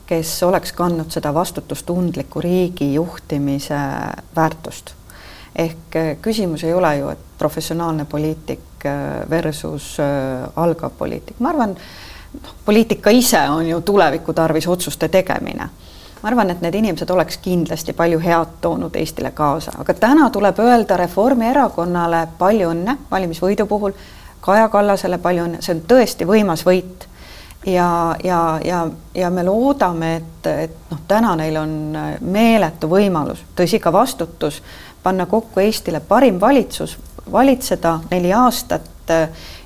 kes 0.06 0.42
oleks 0.42 0.72
kandnud 0.72 1.10
seda 1.10 1.34
vastutustundliku 1.34 2.40
riigi 2.40 2.94
juhtimise 2.94 3.78
väärtust. 4.36 4.94
ehk 5.56 5.96
eh, 5.96 6.16
küsimus 6.22 6.64
ei 6.64 6.74
ole 6.74 6.96
ju, 6.96 7.08
et 7.08 7.18
professionaalne 7.38 8.04
poliitik 8.04 8.84
eh, 8.84 9.30
versus 9.30 9.96
eh, 9.98 10.48
algav 10.56 10.90
poliitik, 10.98 11.38
ma 11.38 11.48
arvan, 11.48 11.74
noh, 12.42 12.54
poliitika 12.64 13.10
ise 13.10 13.40
on 13.50 13.66
ju 13.68 13.80
tuleviku 13.80 14.32
tarvis 14.32 14.68
otsuste 14.68 15.08
tegemine. 15.08 15.68
Ma 16.22 16.28
arvan, 16.28 16.50
et 16.50 16.60
need 16.60 16.74
inimesed 16.74 17.10
oleks 17.10 17.38
kindlasti 17.42 17.92
palju 17.92 18.20
head 18.20 18.58
toonud 18.60 18.96
Eestile 18.96 19.30
kaasa, 19.30 19.72
aga 19.78 19.94
täna 19.94 20.30
tuleb 20.30 20.58
öelda 20.58 20.96
Reformierakonnale 20.96 22.26
palju 22.38 22.70
õnne 22.74 22.96
valimisvõidu 23.10 23.66
puhul 23.66 23.94
Kaja 24.40 24.68
Kallasele 24.68 25.18
palju 25.18 25.44
õnne, 25.44 25.62
see 25.62 25.75
on 25.76 25.82
tõesti 25.88 26.26
võimas 26.28 26.64
võit. 26.66 27.06
ja, 27.66 28.16
ja, 28.25 28.61
ja, 28.64 28.87
ja 29.14 29.30
me 29.30 29.44
loodame, 29.44 30.14
et, 30.16 30.47
et 30.47 30.76
noh, 30.90 31.00
täna 31.09 31.35
neil 31.37 31.56
on 31.61 31.75
meeletu 32.20 32.88
võimalus, 32.88 33.42
tõsi, 33.56 33.78
ka 33.78 33.92
vastutus 33.92 34.62
panna 35.02 35.26
kokku 35.26 35.61
Eestile 35.61 36.00
parim 36.00 36.40
valitsus, 36.40 36.99
valitseda 37.32 37.99
neli 38.11 38.32
aastat 38.32 39.12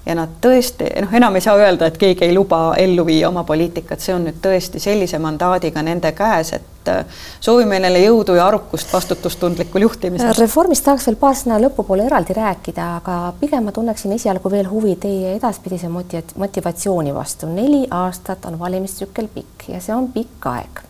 ja 0.06 0.14
nad 0.14 0.36
tõesti, 0.42 0.88
noh, 1.02 1.12
enam 1.16 1.36
ei 1.38 1.44
saa 1.44 1.56
öelda, 1.60 1.88
et 1.88 1.98
keegi 2.00 2.26
ei 2.26 2.34
luba 2.34 2.74
ellu 2.80 3.06
viia 3.06 3.28
oma 3.28 3.44
poliitikat, 3.48 4.02
see 4.04 4.14
on 4.14 4.26
nüüd 4.28 4.40
tõesti 4.44 4.82
sellise 4.82 5.18
mandaadiga 5.22 5.82
nende 5.82 6.12
käes, 6.16 6.52
et 6.58 6.92
äh, 6.92 7.20
soovime 7.40 7.78
neile 7.80 8.02
jõudu 8.04 8.36
ja 8.36 8.46
arukust 8.50 8.92
vastutustundlikul 8.92 9.86
juhtimisel. 9.86 10.34
reformist 10.38 10.84
tahaks 10.84 11.08
veel 11.08 11.20
paar 11.20 11.36
sõna 11.40 11.58
lõpupoole 11.64 12.06
eraldi 12.06 12.36
rääkida, 12.36 12.88
aga 13.00 13.18
pigem 13.40 13.64
ma 13.64 13.72
tunneksin 13.72 14.12
esialgu 14.18 14.52
veel 14.52 14.68
huvi 14.70 14.96
teie 15.00 15.36
edaspidise 15.38 15.88
motivatsiooni 15.88 17.14
vastu. 17.14 17.48
neli 17.48 17.86
aastat 17.90 18.44
on 18.50 18.58
valimistsükkel 18.58 19.30
pikk 19.34 19.70
ja 19.72 19.80
see 19.80 19.96
on 19.96 20.12
pikk 20.12 20.52
aeg 20.52 20.84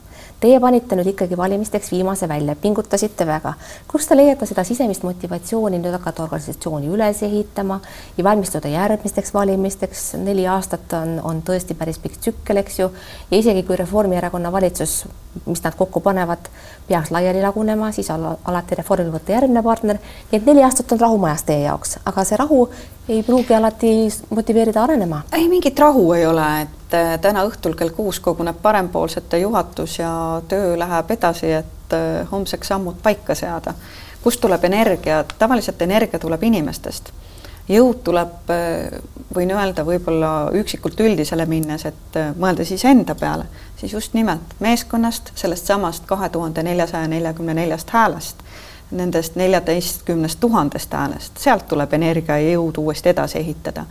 Teie 0.44 0.58
panite 0.60 0.92
nüüd 0.92 1.08
ikkagi 1.08 1.38
valimisteks 1.40 1.88
viimase 1.88 2.26
välja, 2.28 2.52
pingutasite 2.60 3.24
väga. 3.24 3.54
kust 3.88 4.10
te 4.10 4.16
leiate 4.16 4.44
seda 4.44 4.60
sisemist 4.68 5.06
motivatsiooni 5.06 5.78
nüüd 5.80 5.94
hakata 5.96 6.26
organisatsiooni 6.26 6.90
üles 6.92 7.22
ehitama 7.24 7.78
ja 8.18 8.24
valmistuda 8.26 8.68
järgmisteks 8.68 9.32
valimisteks? 9.34 10.02
neli 10.20 10.44
aastat 10.44 10.92
on, 10.98 11.14
on 11.24 11.40
tõesti 11.48 11.72
päris 11.72 11.96
pikk 11.98 12.18
tsükkel, 12.20 12.60
eks 12.60 12.76
ju, 12.78 12.90
ja 13.30 13.38
isegi 13.40 13.62
kui 13.64 13.78
Reformierakonna 13.80 14.52
valitsus, 14.52 15.06
mis 15.46 15.64
nad 15.64 15.80
kokku 15.80 16.04
panevad, 16.04 16.52
peaks 16.88 17.08
laiali 17.10 17.40
lagunema, 17.40 17.88
siis 17.96 18.12
al 18.12 18.34
alati 18.44 18.76
Reformil 18.82 19.14
võtta 19.16 19.38
järgmine 19.38 19.64
partner. 19.64 20.02
nii 20.28 20.42
et 20.42 20.52
neli 20.52 20.66
aastat 20.68 20.92
on 20.92 21.00
rahumajas 21.06 21.48
teie 21.48 21.64
jaoks, 21.64 22.02
aga 22.04 22.24
see 22.28 22.36
rahu 22.36 22.66
ei 23.08 23.22
pruugi 23.22 23.54
alati 23.54 24.08
motiveerida 24.30 24.82
arenema. 24.82 25.22
ei, 25.32 25.48
mingit 25.48 25.78
rahu 25.78 26.12
ei 26.12 26.26
ole, 26.26 26.48
et 26.62 26.84
et 26.94 27.20
täna 27.22 27.44
õhtul 27.48 27.74
kell 27.78 27.92
kuus 27.94 28.20
koguneb 28.20 28.56
parempoolsete 28.62 29.38
juhatus 29.38 29.98
ja 29.98 30.42
töö 30.48 30.78
läheb 30.78 31.10
edasi, 31.10 31.52
et 31.52 31.94
äh, 31.96 32.30
homseks 32.30 32.68
sammud 32.68 33.00
paika 33.02 33.34
seada. 33.34 33.74
kust 34.22 34.40
tuleb 34.40 34.64
energia? 34.64 35.24
tavaliselt 35.38 35.82
energia 35.82 36.18
tuleb 36.18 36.42
inimestest. 36.42 37.10
jõud 37.68 38.02
tuleb, 38.04 38.50
äh, 38.50 39.00
võin 39.34 39.50
öelda, 39.50 39.84
võib-olla 39.84 40.50
üksikult 40.52 41.00
üldisele 41.00 41.46
minnes, 41.46 41.84
et 41.84 42.16
äh, 42.16 42.34
mõelda 42.38 42.64
siis 42.64 42.84
enda 42.84 43.14
peale, 43.14 43.44
siis 43.76 43.92
just 43.92 44.14
nimelt 44.14 44.54
meeskonnast, 44.60 45.32
sellest 45.34 45.66
samast 45.66 46.06
kahe 46.06 46.28
tuhande 46.28 46.62
neljasaja 46.62 47.08
neljakümne 47.08 47.54
neljast 47.54 47.90
häälest 47.90 48.44
nendest 48.90 49.36
neljateistkümnest 49.36 50.40
tuhandest 50.40 50.92
häälest, 50.92 51.38
sealt 51.38 51.68
tuleb 51.68 51.92
energia 51.92 52.38
ja 52.38 52.54
jõud 52.54 52.78
uuesti 52.78 53.08
edasi 53.08 53.38
ehitada. 53.38 53.84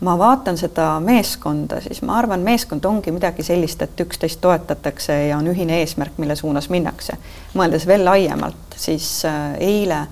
Ma 0.00 0.18
vaatan 0.18 0.58
seda 0.60 1.00
meeskonda, 1.00 1.80
siis 1.80 2.02
ma 2.04 2.18
arvan, 2.18 2.42
meeskond 2.44 2.84
ongi 2.84 3.12
midagi 3.16 3.42
sellist, 3.42 3.82
et 3.82 4.00
üksteist 4.00 4.40
toetatakse 4.44 5.14
ja 5.30 5.38
on 5.38 5.48
ühine 5.48 5.80
eesmärk, 5.80 6.18
mille 6.20 6.36
suunas 6.36 6.68
minnakse. 6.68 7.16
mõeldes 7.54 7.86
veel 7.86 8.04
laiemalt, 8.04 8.76
siis 8.76 9.24
äh, 9.24 9.54
eile 9.56 10.06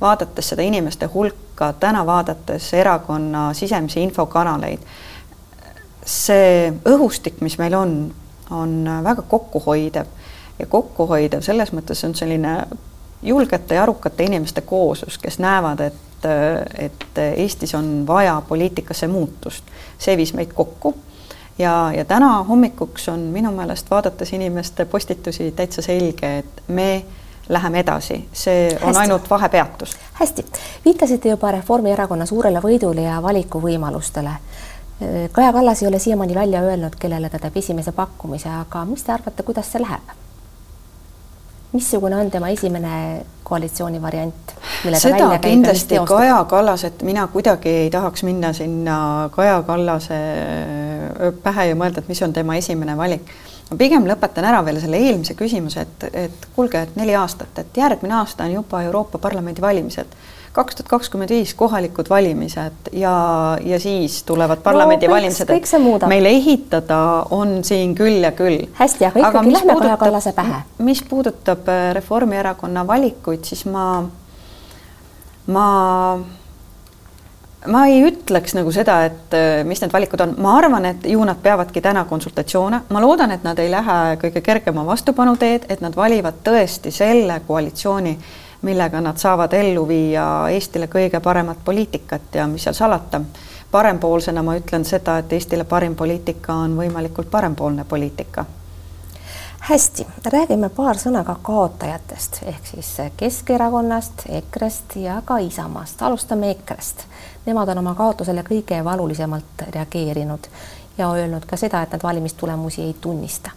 vaadates 0.00 0.48
seda 0.48 0.62
inimeste 0.62 1.06
hulka, 1.06 1.72
täna 1.72 2.06
vaadates 2.06 2.74
erakonna 2.74 3.54
sisemisi 3.54 4.02
infokanaleid, 4.02 4.84
see 6.04 6.72
õhustik, 6.88 7.40
mis 7.40 7.58
meil 7.58 7.74
on, 7.74 8.14
on 8.50 8.84
väga 9.04 9.22
kokkuhoidev. 9.22 10.06
Ja 10.58 10.66
kokkuhoidev 10.66 11.40
selles 11.40 11.72
mõttes 11.72 12.04
on 12.04 12.14
selline 12.14 12.58
julgete 13.22 13.74
ja 13.74 13.82
arukate 13.82 14.24
inimeste 14.24 14.60
kooslus, 14.60 15.18
kes 15.18 15.38
näevad, 15.38 15.80
et 15.80 15.94
et, 16.78 17.18
Eestis 17.36 17.74
on 17.74 18.04
vaja 18.06 18.42
poliitikasse 18.48 19.06
muutust. 19.08 19.64
see 19.98 20.16
viis 20.16 20.34
meid 20.34 20.52
kokku 20.52 20.94
ja, 21.58 21.92
ja 21.96 22.04
täna 22.04 22.42
hommikuks 22.42 23.08
on 23.08 23.20
minu 23.20 23.52
meelest 23.52 23.90
vaadates 23.90 24.32
inimeste 24.32 24.84
postitusi 24.84 25.52
täitsa 25.52 25.82
selge, 25.82 26.38
et 26.38 26.62
me 26.68 27.04
läheme 27.48 27.80
edasi, 27.80 28.28
see 28.32 28.68
on 28.80 28.86
hästi. 28.86 29.00
ainult 29.00 29.30
vahepeatus. 29.30 29.96
hästi, 30.12 30.46
viitasite 30.84 31.28
juba 31.28 31.52
Reformierakonna 31.52 32.26
suurele 32.26 32.60
võidule 32.60 33.00
ja 33.00 33.22
valikuvõimalustele. 33.22 34.30
Kaja 35.32 35.52
Kallas 35.52 35.82
ei 35.82 35.88
ole 35.88 35.98
siiamaani 35.98 36.34
välja 36.34 36.60
öelnud, 36.60 36.96
kellele 37.00 37.30
ta 37.30 37.38
teeb 37.38 37.56
esimese 37.56 37.92
pakkumise, 37.92 38.48
aga 38.48 38.84
mis 38.84 39.02
te 39.02 39.12
arvate, 39.12 39.42
kuidas 39.42 39.72
see 39.72 39.80
läheb? 39.82 40.12
Missugune 41.72 42.16
on 42.16 42.30
tema 42.30 42.48
esimene 42.48 43.24
koalitsiooni 43.44 44.02
variant? 44.02 44.54
seda 44.98 45.28
kindlasti 45.42 46.00
Kaja 46.08 46.44
Kallas, 46.48 46.84
et 46.84 47.02
mina 47.06 47.26
kuidagi 47.32 47.68
ei 47.84 47.90
tahaks 47.90 48.24
minna 48.26 48.52
sinna 48.52 49.30
Kaja 49.34 49.62
Kallase 49.66 50.18
pähe 51.42 51.70
ja 51.70 51.78
mõelda, 51.78 52.02
et 52.02 52.10
mis 52.10 52.22
on 52.22 52.32
tema 52.32 52.56
esimene 52.58 52.96
valik. 52.96 53.30
ma 53.70 53.78
pigem 53.78 54.06
lõpetan 54.08 54.48
ära 54.50 54.64
veel 54.66 54.80
selle 54.82 54.98
eelmise 54.98 55.36
küsimuse, 55.38 55.86
et, 55.86 56.10
et 56.26 56.50
kuulge, 56.56 56.82
et 56.82 56.96
neli 56.98 57.14
aastat, 57.14 57.58
et 57.58 57.82
järgmine 57.82 58.18
aasta 58.18 58.44
on 58.44 58.60
juba 58.60 58.82
Euroopa 58.82 59.18
Parlamendi 59.18 59.62
valimised 59.62 60.18
kaks 60.52 60.74
tuhat 60.74 60.88
kakskümmend 60.90 61.30
viis 61.30 61.52
kohalikud 61.54 62.08
valimised 62.10 62.90
ja, 62.92 63.12
ja 63.64 63.78
siis 63.80 64.22
tulevad 64.26 64.62
parlamendivalimised 64.64 65.50
no,. 65.78 66.08
meil 66.10 66.26
ehitada 66.26 66.98
on 67.30 67.60
siin 67.64 67.94
küll 67.94 68.24
ja 68.24 68.32
küll. 68.32 68.66
hästi, 68.74 69.06
aga 69.06 69.28
ikkagi 69.28 69.52
lähme 69.52 69.76
Kaja 69.78 69.96
Kallase 69.96 70.32
pähe. 70.32 70.62
mis 70.78 71.02
puudutab 71.02 71.68
äh, 71.68 71.94
Reformierakonna 71.94 72.86
valikuid, 72.86 73.44
siis 73.46 73.64
ma, 73.70 73.86
ma 75.46 75.68
ma 77.68 77.84
ei 77.86 78.02
ütleks 78.08 78.54
nagu 78.56 78.72
seda, 78.72 79.00
et 79.06 79.34
äh, 79.36 79.62
mis 79.68 79.82
need 79.82 79.92
valikud 79.92 80.22
on, 80.24 80.34
ma 80.40 80.56
arvan, 80.58 80.90
et 80.90 81.06
ju 81.12 81.24
nad 81.24 81.38
peavadki 81.42 81.82
täna 81.84 82.04
konsultatsioone, 82.08 82.84
ma 82.88 83.02
loodan, 83.04 83.34
et 83.36 83.44
nad 83.44 83.58
ei 83.60 83.70
lähe 83.70 83.98
kõige 84.22 84.42
kergema 84.44 84.84
vastupanu 84.86 85.36
teed, 85.40 85.66
et 85.68 85.82
nad 85.84 85.96
valivad 85.96 86.40
tõesti 86.46 86.90
selle 86.94 87.40
koalitsiooni, 87.46 88.16
millega 88.62 89.00
nad 89.00 89.16
saavad 89.16 89.52
ellu 89.52 89.88
viia 89.88 90.24
Eestile 90.52 90.86
kõige 90.86 91.20
paremat 91.20 91.58
poliitikat 91.64 92.34
ja 92.34 92.46
mis 92.46 92.64
seal 92.64 92.74
salata, 92.74 93.20
parempoolsena 93.70 94.42
ma 94.42 94.56
ütlen 94.60 94.84
seda, 94.84 95.18
et 95.18 95.32
Eestile 95.32 95.64
parim 95.64 95.94
poliitika 95.94 96.54
on 96.54 96.76
võimalikult 96.76 97.30
parempoolne 97.30 97.84
poliitika 97.84 98.44
hästi, 99.60 100.06
räägime 100.32 100.68
paar 100.68 100.98
sõna 100.98 101.20
ka 101.24 101.36
kaotajatest 101.42 102.40
ehk 102.48 102.66
siis 102.66 102.88
Keskerakonnast, 103.16 104.24
EKRE-st 104.28 104.96
ja 104.96 105.22
ka 105.24 105.38
Isamaast. 105.38 106.02
alustame 106.02 106.50
EKRE-st. 106.50 107.04
Nemad 107.46 107.68
on 107.68 107.78
oma 107.78 107.94
kaotusele 107.94 108.42
kõige 108.42 108.84
valulisemalt 108.84 109.64
reageerinud 109.74 110.48
ja 110.98 111.10
öelnud 111.12 111.46
ka 111.46 111.56
seda, 111.56 111.82
et 111.82 111.92
nad 111.92 112.02
valimistulemusi 112.02 112.82
ei 112.82 112.96
tunnista. 113.00 113.50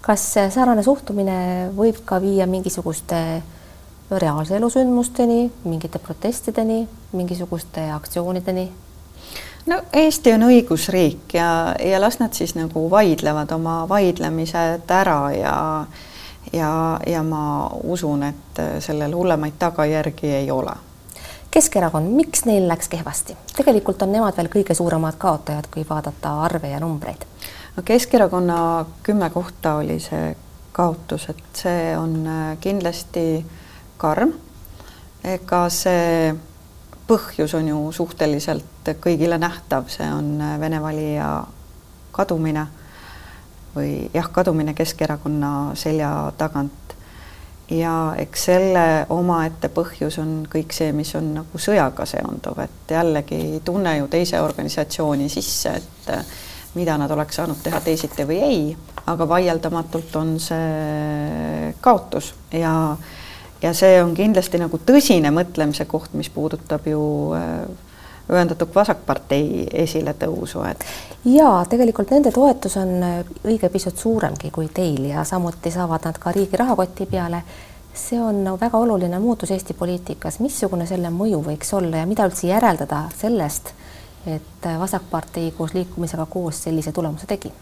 kas 0.00 0.34
säärane 0.34 0.82
suhtumine 0.82 1.70
võib 1.76 2.02
ka 2.04 2.20
viia 2.20 2.46
mingisuguste 2.46 3.42
reaalse 4.10 4.56
elu 4.56 4.70
sündmusteni, 4.70 5.50
mingite 5.64 5.98
protestideni, 5.98 6.88
mingisuguste 7.12 7.90
aktsioonideni? 7.92 8.70
no 9.66 9.80
Eesti 9.92 10.32
on 10.32 10.48
õigusriik 10.48 11.36
ja, 11.38 11.74
ja 11.80 12.00
las 12.00 12.18
nad 12.20 12.36
siis 12.36 12.54
nagu 12.54 12.88
vaidlevad 12.90 13.52
oma 13.56 13.84
vaidlemised 13.88 14.90
ära 14.92 15.20
ja 15.32 15.54
ja, 16.52 17.00
ja 17.06 17.22
ma 17.22 17.70
usun, 17.82 18.22
et 18.22 18.60
sellel 18.78 19.14
hullemaid 19.16 19.56
tagajärgi 19.58 20.34
ei 20.42 20.50
ole. 20.50 20.72
Keskerakond, 21.50 22.10
miks 22.16 22.44
neil 22.44 22.68
läks 22.68 22.88
kehvasti? 22.88 23.36
tegelikult 23.56 24.02
on 24.02 24.12
nemad 24.12 24.36
veel 24.36 24.50
kõige 24.52 24.74
suuremad 24.74 25.16
kaotajad, 25.18 25.68
kui 25.70 25.86
vaadata 25.88 26.40
arve 26.42 26.68
ja 26.68 26.80
numbreid. 26.80 27.24
no 27.76 27.82
Keskerakonna 27.82 28.84
kümme 29.02 29.30
kohta 29.30 29.74
oli 29.74 30.00
see 30.00 30.36
kaotus, 30.72 31.28
et 31.30 31.44
see 31.54 31.98
on 31.98 32.26
kindlasti 32.60 33.44
karm. 34.04 34.34
ega 35.24 35.66
see 35.72 36.34
põhjus 37.08 37.54
on 37.56 37.68
ju 37.68 37.80
suhteliselt 37.92 38.92
kõigile 39.00 39.38
nähtav, 39.40 39.88
see 39.92 40.08
on 40.12 40.36
Vene 40.60 40.80
valija 40.82 41.28
kadumine 42.12 42.66
või 43.74 44.08
jah, 44.14 44.28
kadumine 44.32 44.74
Keskerakonna 44.76 45.74
selja 45.74 46.32
tagant. 46.38 46.72
ja 47.70 48.14
eks 48.20 48.42
selle 48.44 49.06
omaette 49.08 49.70
põhjus 49.72 50.18
on 50.20 50.42
kõik 50.52 50.72
see, 50.76 50.92
mis 50.92 51.14
on 51.16 51.32
nagu 51.38 51.58
sõjaga 51.58 52.04
seonduv, 52.06 52.60
et 52.60 52.92
jällegi 52.92 53.38
ei 53.40 53.60
tunne 53.64 53.96
ju 53.98 54.08
teise 54.12 54.40
organisatsiooni 54.40 55.28
sisse, 55.32 55.72
et 55.80 56.10
mida 56.74 56.98
nad 57.00 57.10
oleks 57.10 57.40
saanud 57.40 57.62
teha 57.64 57.80
teisiti 57.80 58.26
või 58.28 58.40
ei, 58.44 58.76
aga 59.06 59.28
vaieldamatult 59.28 60.16
on 60.20 60.36
see 60.42 61.72
kaotus 61.80 62.34
ja 62.52 62.74
ja 63.64 63.72
see 63.74 63.96
on 64.02 64.12
kindlasti 64.16 64.60
nagu 64.60 64.78
tõsine 64.86 65.32
mõtlemise 65.34 65.86
koht, 65.88 66.12
mis 66.18 66.28
puudutab 66.32 66.86
ju 66.88 67.00
äh, 67.36 67.64
ühendatud 68.30 68.72
vasakpartei 68.74 69.66
esiletõusu, 69.84 70.64
et. 70.68 70.84
ja 71.28 71.50
tegelikult 71.68 72.12
nende 72.14 72.32
toetus 72.34 72.76
on 72.80 72.96
äh, 73.02 73.20
õige 73.44 73.70
pisut 73.72 74.00
suuremgi 74.00 74.52
kui 74.54 74.68
teil 74.74 75.10
ja 75.10 75.24
samuti 75.28 75.72
saavad 75.72 76.08
nad 76.08 76.20
ka 76.20 76.32
riigi 76.36 76.60
rahakoti 76.60 77.08
peale. 77.10 77.42
see 77.94 78.18
on 78.20 78.56
väga 78.60 78.78
oluline 78.78 79.18
muutus 79.22 79.50
Eesti 79.54 79.74
poliitikas, 79.74 80.40
missugune 80.42 80.86
selle 80.86 81.12
mõju 81.14 81.44
võiks 81.44 81.70
olla 81.78 82.02
ja 82.02 82.06
mida 82.10 82.26
üldse 82.26 82.48
järeldada 82.48 83.04
sellest, 83.16 83.70
et 84.26 84.66
äh, 84.66 84.80
vasakpartei 84.80 85.52
koos 85.56 85.74
liikumisega 85.74 86.26
koos 86.26 86.62
sellise 86.66 86.92
tulemuse 86.92 87.26
tegi 87.26 87.52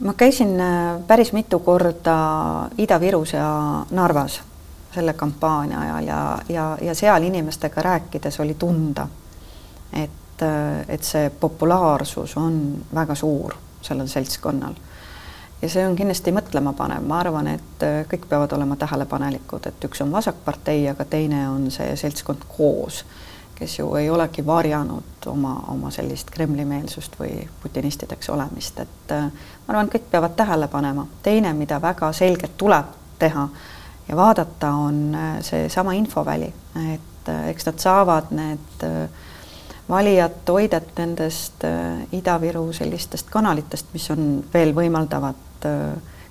ma 0.00 0.14
käisin 0.14 0.60
äh, 0.60 1.00
päris 1.06 1.32
mitu 1.32 1.58
korda 1.58 2.16
Ida-Virus 2.78 3.32
ja 3.32 3.84
Narvas 3.90 4.42
selle 4.94 5.12
kampaania 5.12 5.80
ajal 5.80 6.06
ja, 6.06 6.38
ja, 6.48 6.78
ja 6.80 6.94
seal 6.94 7.22
inimestega 7.22 7.82
rääkides 7.82 8.40
oli 8.40 8.54
tunda, 8.54 9.08
et, 9.92 10.42
äh, 10.42 10.84
et 10.88 11.02
see 11.02 11.30
populaarsus 11.40 12.36
on 12.36 12.84
väga 12.94 13.14
suur 13.14 13.54
sellel 13.82 14.08
seltskonnal. 14.08 14.74
ja 15.62 15.68
see 15.68 15.86
on 15.86 15.96
kindlasti 15.96 16.32
mõtlemapanev, 16.32 17.06
ma 17.06 17.20
arvan, 17.20 17.46
et 17.56 17.82
äh, 17.82 18.02
kõik 18.10 18.28
peavad 18.28 18.52
olema 18.52 18.76
tähelepanelikud, 18.76 19.66
et 19.66 19.84
üks 19.84 20.02
on 20.02 20.12
vasakpartei, 20.12 20.88
aga 20.88 21.04
teine 21.04 21.48
on 21.48 21.70
see 21.70 21.96
seltskond 21.96 22.46
koos 22.56 23.04
kes 23.54 23.78
ju 23.78 23.94
ei 23.94 24.10
olegi 24.10 24.46
varjanud 24.46 25.26
oma, 25.26 25.54
oma 25.68 25.90
sellist 25.90 26.30
Kremli-meelsust 26.30 27.18
või 27.20 27.48
putinistideks 27.62 28.28
olemist, 28.30 28.80
et 28.80 29.14
äh, 29.14 29.28
ma 29.66 29.74
arvan, 29.74 29.90
kõik 29.92 30.10
peavad 30.10 30.36
tähele 30.36 30.68
panema. 30.68 31.06
teine, 31.22 31.52
mida 31.52 31.80
väga 31.82 32.12
selgelt 32.12 32.56
tuleb 32.56 32.92
teha 33.18 33.48
ja 34.08 34.16
vaadata, 34.16 34.70
on 34.70 35.14
äh, 35.14 35.38
seesama 35.40 35.92
infoväli, 35.92 36.52
et 36.94 37.28
äh, 37.28 37.48
eks 37.48 37.66
nad 37.66 37.78
saavad 37.78 38.34
need 38.34 38.84
valijad 39.88 40.32
toidet 40.44 40.96
nendest 40.96 41.64
Ida-Viru 42.12 42.72
sellistest 42.72 43.28
kanalitest, 43.30 43.86
mis 43.92 44.10
on 44.10 44.44
veel 44.54 44.72
võimaldavad 44.74 45.66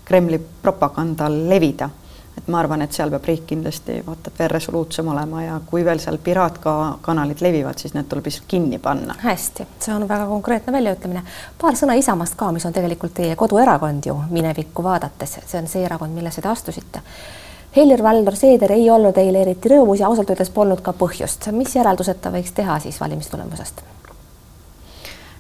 Kremli 0.05 0.39
propagandal 0.61 1.35
levida 1.49 1.89
et 2.37 2.47
ma 2.47 2.59
arvan, 2.59 2.81
et 2.81 2.91
seal 2.91 3.11
peab 3.13 3.27
riik 3.29 3.45
kindlasti 3.49 3.99
vaata 4.05 4.31
et 4.31 4.39
veel 4.39 4.49
resoluutsem 4.51 5.07
olema 5.13 5.43
ja 5.43 5.59
kui 5.65 5.85
veel 5.85 6.01
seal 6.01 6.17
piraatkanalid 6.23 7.43
levivad, 7.45 7.77
siis 7.77 7.93
need 7.93 8.09
tuleb 8.09 8.27
lihtsalt 8.27 8.47
kinni 8.49 8.79
panna. 8.79 9.15
hästi, 9.21 9.67
see 9.79 9.93
on 9.93 10.07
väga 10.09 10.25
konkreetne 10.27 10.73
väljaütlemine. 10.73 11.23
paar 11.61 11.77
sõna 11.79 11.97
Isamaast 11.99 12.35
ka, 12.35 12.51
mis 12.51 12.65
on 12.65 12.73
tegelikult 12.73 13.13
teie 13.13 13.35
koduerakond 13.35 14.05
ju 14.09 14.17
minevikku 14.29 14.83
vaadates, 14.83 15.39
see 15.45 15.61
on 15.61 15.67
see 15.67 15.85
erakond, 15.85 16.15
millesse 16.15 16.41
te 16.41 16.49
astusite. 16.49 17.01
Helir-Valdor 17.75 18.35
Seeder 18.37 18.71
ei 18.71 18.89
olnud 18.89 19.17
eile 19.17 19.41
eriti 19.41 19.69
rõõmus 19.69 20.01
ja 20.01 20.07
ausalt 20.07 20.29
öeldes 20.29 20.51
polnud 20.53 20.81
ka 20.81 20.93
põhjust. 20.93 21.51
mis 21.51 21.75
järeldused 21.75 22.21
ta 22.21 22.31
võiks 22.31 22.53
teha 22.53 22.79
siis 22.79 23.01
valimistulemusest? 23.01 23.83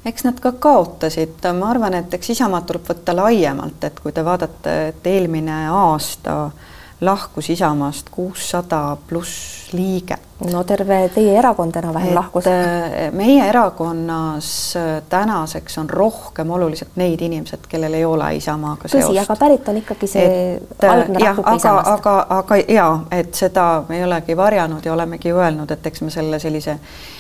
eks 0.05 0.23
nad 0.23 0.39
ka 0.39 0.51
kaotasid, 0.51 1.45
ma 1.59 1.69
arvan, 1.71 1.93
et 1.93 2.13
eks 2.13 2.29
Isamaad 2.29 2.65
tuleb 2.67 2.83
võtta 2.89 3.15
laiemalt, 3.15 3.83
et 3.83 3.99
kui 4.03 4.11
te 4.11 4.25
vaatate, 4.25 4.73
et 4.87 5.07
eelmine 5.07 5.69
aasta 5.71 6.33
äh, 6.45 6.72
lahkus 7.05 7.49
Isamaast 7.49 8.09
kuussada 8.11 8.97
pluss 9.07 9.73
liiget. 9.73 10.19
no 10.51 10.63
terve 10.63 11.09
teie 11.15 11.37
erakond 11.39 11.75
enam-vähem 11.75 12.15
lahkus. 12.15 12.47
Äh, 12.47 13.11
meie 13.11 13.45
erakonnas 13.47 14.75
äh, 14.75 15.03
tänaseks 15.09 15.77
on 15.77 15.89
rohkem 15.89 16.51
oluliselt 16.51 16.95
neid 16.95 17.21
inimesed, 17.21 17.67
kellel 17.69 17.93
ei 17.93 18.05
ole 18.05 18.35
Isamaaga 18.35 18.87
seost. 18.87 19.07
tõsi, 19.07 19.21
aga 19.21 19.35
pärit 19.39 19.67
on 19.67 19.79
ikkagi 19.79 20.07
see 20.07 20.27
et, 20.55 20.75
äh, 20.83 20.91
algne 20.91 21.23
rahvuke 21.23 21.55
Isamaast. 21.55 21.89
aga, 21.93 22.17
aga 22.29 22.59
ja, 22.67 22.89
et 23.11 23.33
seda 23.33 23.67
me 23.89 23.97
ei 23.97 24.03
olegi 24.03 24.37
varjanud 24.37 24.85
ja 24.85 24.93
olemegi 24.93 25.31
öelnud, 25.31 25.71
et 25.71 25.87
eks 25.91 26.01
me 26.01 26.11
selle 26.11 26.39
sellise 26.39 26.77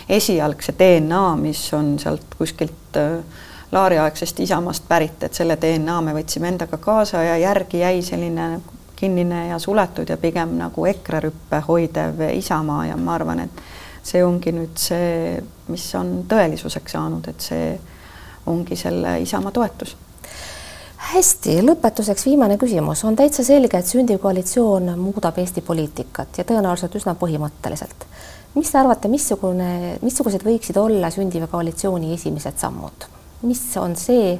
esialgse 0.09 0.75
DNA, 0.79 1.25
mis 1.41 1.65
on 1.73 1.97
sealt 1.99 2.37
kuskilt 2.37 3.01
Laari-aegsest 3.73 4.39
Isamaast 4.39 4.83
pärit, 4.87 5.23
et 5.23 5.33
selle 5.33 5.57
DNA 5.57 6.01
me 6.05 6.13
võtsime 6.13 6.51
endaga 6.51 6.77
kaasa 6.77 7.23
ja 7.23 7.37
järgi 7.41 7.79
jäi 7.79 8.01
selline 8.05 8.59
kinnine 9.03 9.47
ja 9.49 9.59
suletud 9.59 10.09
ja 10.09 10.17
pigem 10.17 10.55
nagu 10.59 10.87
EKRE 10.89 11.25
rüppe 11.27 11.59
hoidev 11.67 12.23
Isamaa 12.31 12.87
ja 12.91 12.97
ma 12.97 13.17
arvan, 13.17 13.43
et 13.45 13.63
see 14.03 14.23
ongi 14.23 14.55
nüüd 14.55 14.79
see, 14.79 15.35
mis 15.71 15.89
on 15.99 16.23
tõelisuseks 16.29 16.95
saanud, 16.95 17.27
et 17.31 17.51
see 17.51 17.67
ongi 18.51 18.79
selle 18.79 19.19
Isamaa 19.23 19.53
toetus 19.55 19.97
hästi, 21.11 21.57
lõpetuseks 21.67 22.25
viimane 22.25 22.57
küsimus. 22.57 23.03
on 23.03 23.15
täitsa 23.15 23.43
selge, 23.43 23.77
et 23.77 23.87
sündiv 23.87 24.19
koalitsioon 24.23 24.93
muudab 24.99 25.37
Eesti 25.37 25.61
poliitikat 25.61 26.37
ja 26.37 26.43
tõenäoliselt 26.47 26.95
üsna 26.95 27.15
põhimõtteliselt. 27.19 28.05
mis 28.55 28.71
te 28.71 28.77
arvate, 28.77 29.07
missugune, 29.07 29.97
missugused 30.01 30.45
võiksid 30.45 30.77
olla 30.77 31.09
sündiva 31.11 31.47
koalitsiooni 31.47 32.13
esimesed 32.13 32.57
sammud? 32.57 33.09
mis 33.41 33.61
on 33.77 33.95
see, 33.95 34.39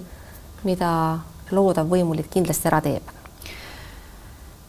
mida 0.63 1.19
loodav 1.51 1.89
võimuliit 1.89 2.31
kindlasti 2.31 2.71
ära 2.71 2.81
teeb? 2.81 3.22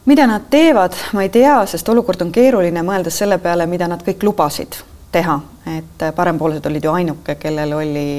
Mida 0.05 0.27
nad 0.27 0.49
teevad, 0.49 0.93
ma 1.13 1.23
ei 1.25 1.29
tea, 1.29 1.57
sest 1.65 1.89
olukord 1.89 2.21
on 2.21 2.31
keeruline, 2.31 2.83
mõeldes 2.85 3.17
selle 3.23 3.37
peale, 3.41 3.65
mida 3.69 3.87
nad 3.89 4.03
kõik 4.05 4.23
lubasid 4.23 4.77
teha, 5.11 5.39
et 5.77 6.05
parempoolsed 6.15 6.65
olid 6.69 6.83
ju 6.83 6.91
ainuke, 6.91 7.35
kellel 7.39 7.73
oli, 7.73 8.09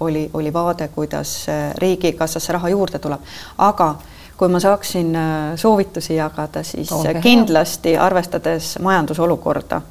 oli, 0.00 0.26
oli 0.34 0.52
vaade, 0.52 0.88
kuidas 0.94 1.46
riigikassasse 1.80 2.52
raha 2.52 2.68
juurde 2.68 3.00
tuleb, 3.02 3.24
aga 3.58 3.94
kui 4.36 4.50
ma 4.50 4.60
saaksin 4.60 5.16
soovitusi 5.56 6.16
jagada, 6.16 6.62
siis 6.66 6.92
Olge 6.92 7.20
kindlasti 7.22 7.96
hea. 7.96 8.04
arvestades 8.04 8.76
majandusolukorda, 8.82 9.82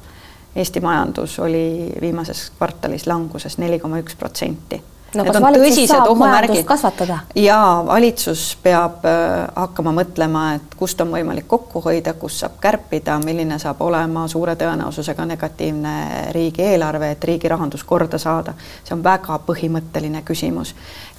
Eesti 0.56 0.80
majandus 0.84 1.38
oli 1.40 1.94
viimases 2.00 2.50
kvartalis 2.58 3.06
languses 3.06 3.56
neli 3.58 3.78
koma 3.80 4.02
üks 4.02 4.16
protsenti 4.20 4.82
no 5.14 5.24
valitsus 5.40 5.88
saab 5.88 6.16
majandust 6.18 6.66
kasvatada? 6.66 7.18
jaa, 7.34 7.86
valitsus 7.86 8.44
peab 8.62 9.04
äh, 9.08 9.46
hakkama 9.54 9.92
mõtlema, 9.96 10.44
et 10.56 10.74
kust 10.78 11.00
on 11.00 11.12
võimalik 11.12 11.46
kokku 11.48 11.82
hoida, 11.84 12.14
kust 12.18 12.42
saab 12.42 12.58
kärpida, 12.60 13.18
milline 13.24 13.58
saab 13.62 13.80
olema 13.84 14.26
suure 14.28 14.56
tõenäosusega 14.60 15.26
negatiivne 15.28 15.94
riigieelarve, 16.36 17.12
et 17.16 17.24
riigi 17.24 17.48
rahandus 17.48 17.84
korda 17.84 18.18
saada. 18.18 18.54
see 18.84 18.94
on 18.96 19.04
väga 19.04 19.38
põhimõtteline 19.46 20.22
küsimus 20.22 20.74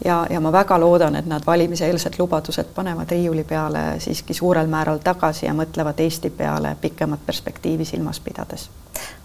ja, 0.05 0.23
ja 0.29 0.39
ma 0.39 0.51
väga 0.51 0.79
loodan, 0.79 1.15
et 1.15 1.25
nad 1.25 1.45
valimiseelsed 1.45 2.19
lubadused 2.19 2.73
panevad 2.75 3.11
riiuli 3.11 3.43
peale 3.43 3.99
siiski 3.99 4.33
suurel 4.33 4.67
määral 4.67 5.03
tagasi 5.03 5.45
ja 5.45 5.53
mõtlevad 5.53 5.99
Eesti 5.99 6.29
peale 6.29 6.75
pikemat 6.81 7.25
perspektiivi 7.25 7.85
silmas 7.85 8.19
pidades 8.19 8.69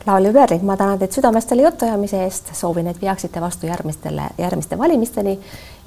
Lauli 0.06 0.32
Perling, 0.32 0.62
ma 0.62 0.76
tänan 0.76 0.98
teid 0.98 1.12
südamest 1.12 1.48
selle 1.48 1.62
jutuajamise 1.62 2.22
eest, 2.24 2.54
soovin, 2.54 2.86
et 2.86 3.00
peaksite 3.00 3.40
vastu 3.40 3.66
järgmistele, 3.66 4.30
järgmiste 4.38 4.78
valimisteni. 4.78 5.38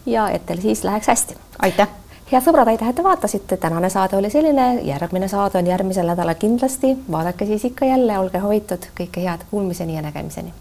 Ja 0.06 0.30
et 0.30 0.46
teil 0.46 0.62
siis 0.62 0.84
läheks 0.84 1.08
hästi. 1.08 1.38
aitäh! 1.60 1.88
head 2.32 2.44
sõbrad, 2.46 2.70
aitäh, 2.72 2.90
et 2.90 2.96
te 2.96 3.04
vaatasite, 3.04 3.58
tänane 3.58 3.90
saade 3.90 4.16
oli 4.16 4.30
selline, 4.32 4.82
järgmine 4.88 5.28
saade 5.28 5.60
on 5.60 5.68
järgmisel 5.68 6.08
nädalal 6.08 6.40
kindlasti, 6.40 6.96
vaadake 7.12 7.46
siis 7.46 7.66
ikka 7.66 7.86
jälle, 7.86 8.20
olge 8.20 8.40
hoitud, 8.40 8.88
kõike 9.00 9.26
head, 9.26 9.44
kuulmiseni 9.52 9.96
ja 9.96 10.02
nägemiseni. 10.02 10.54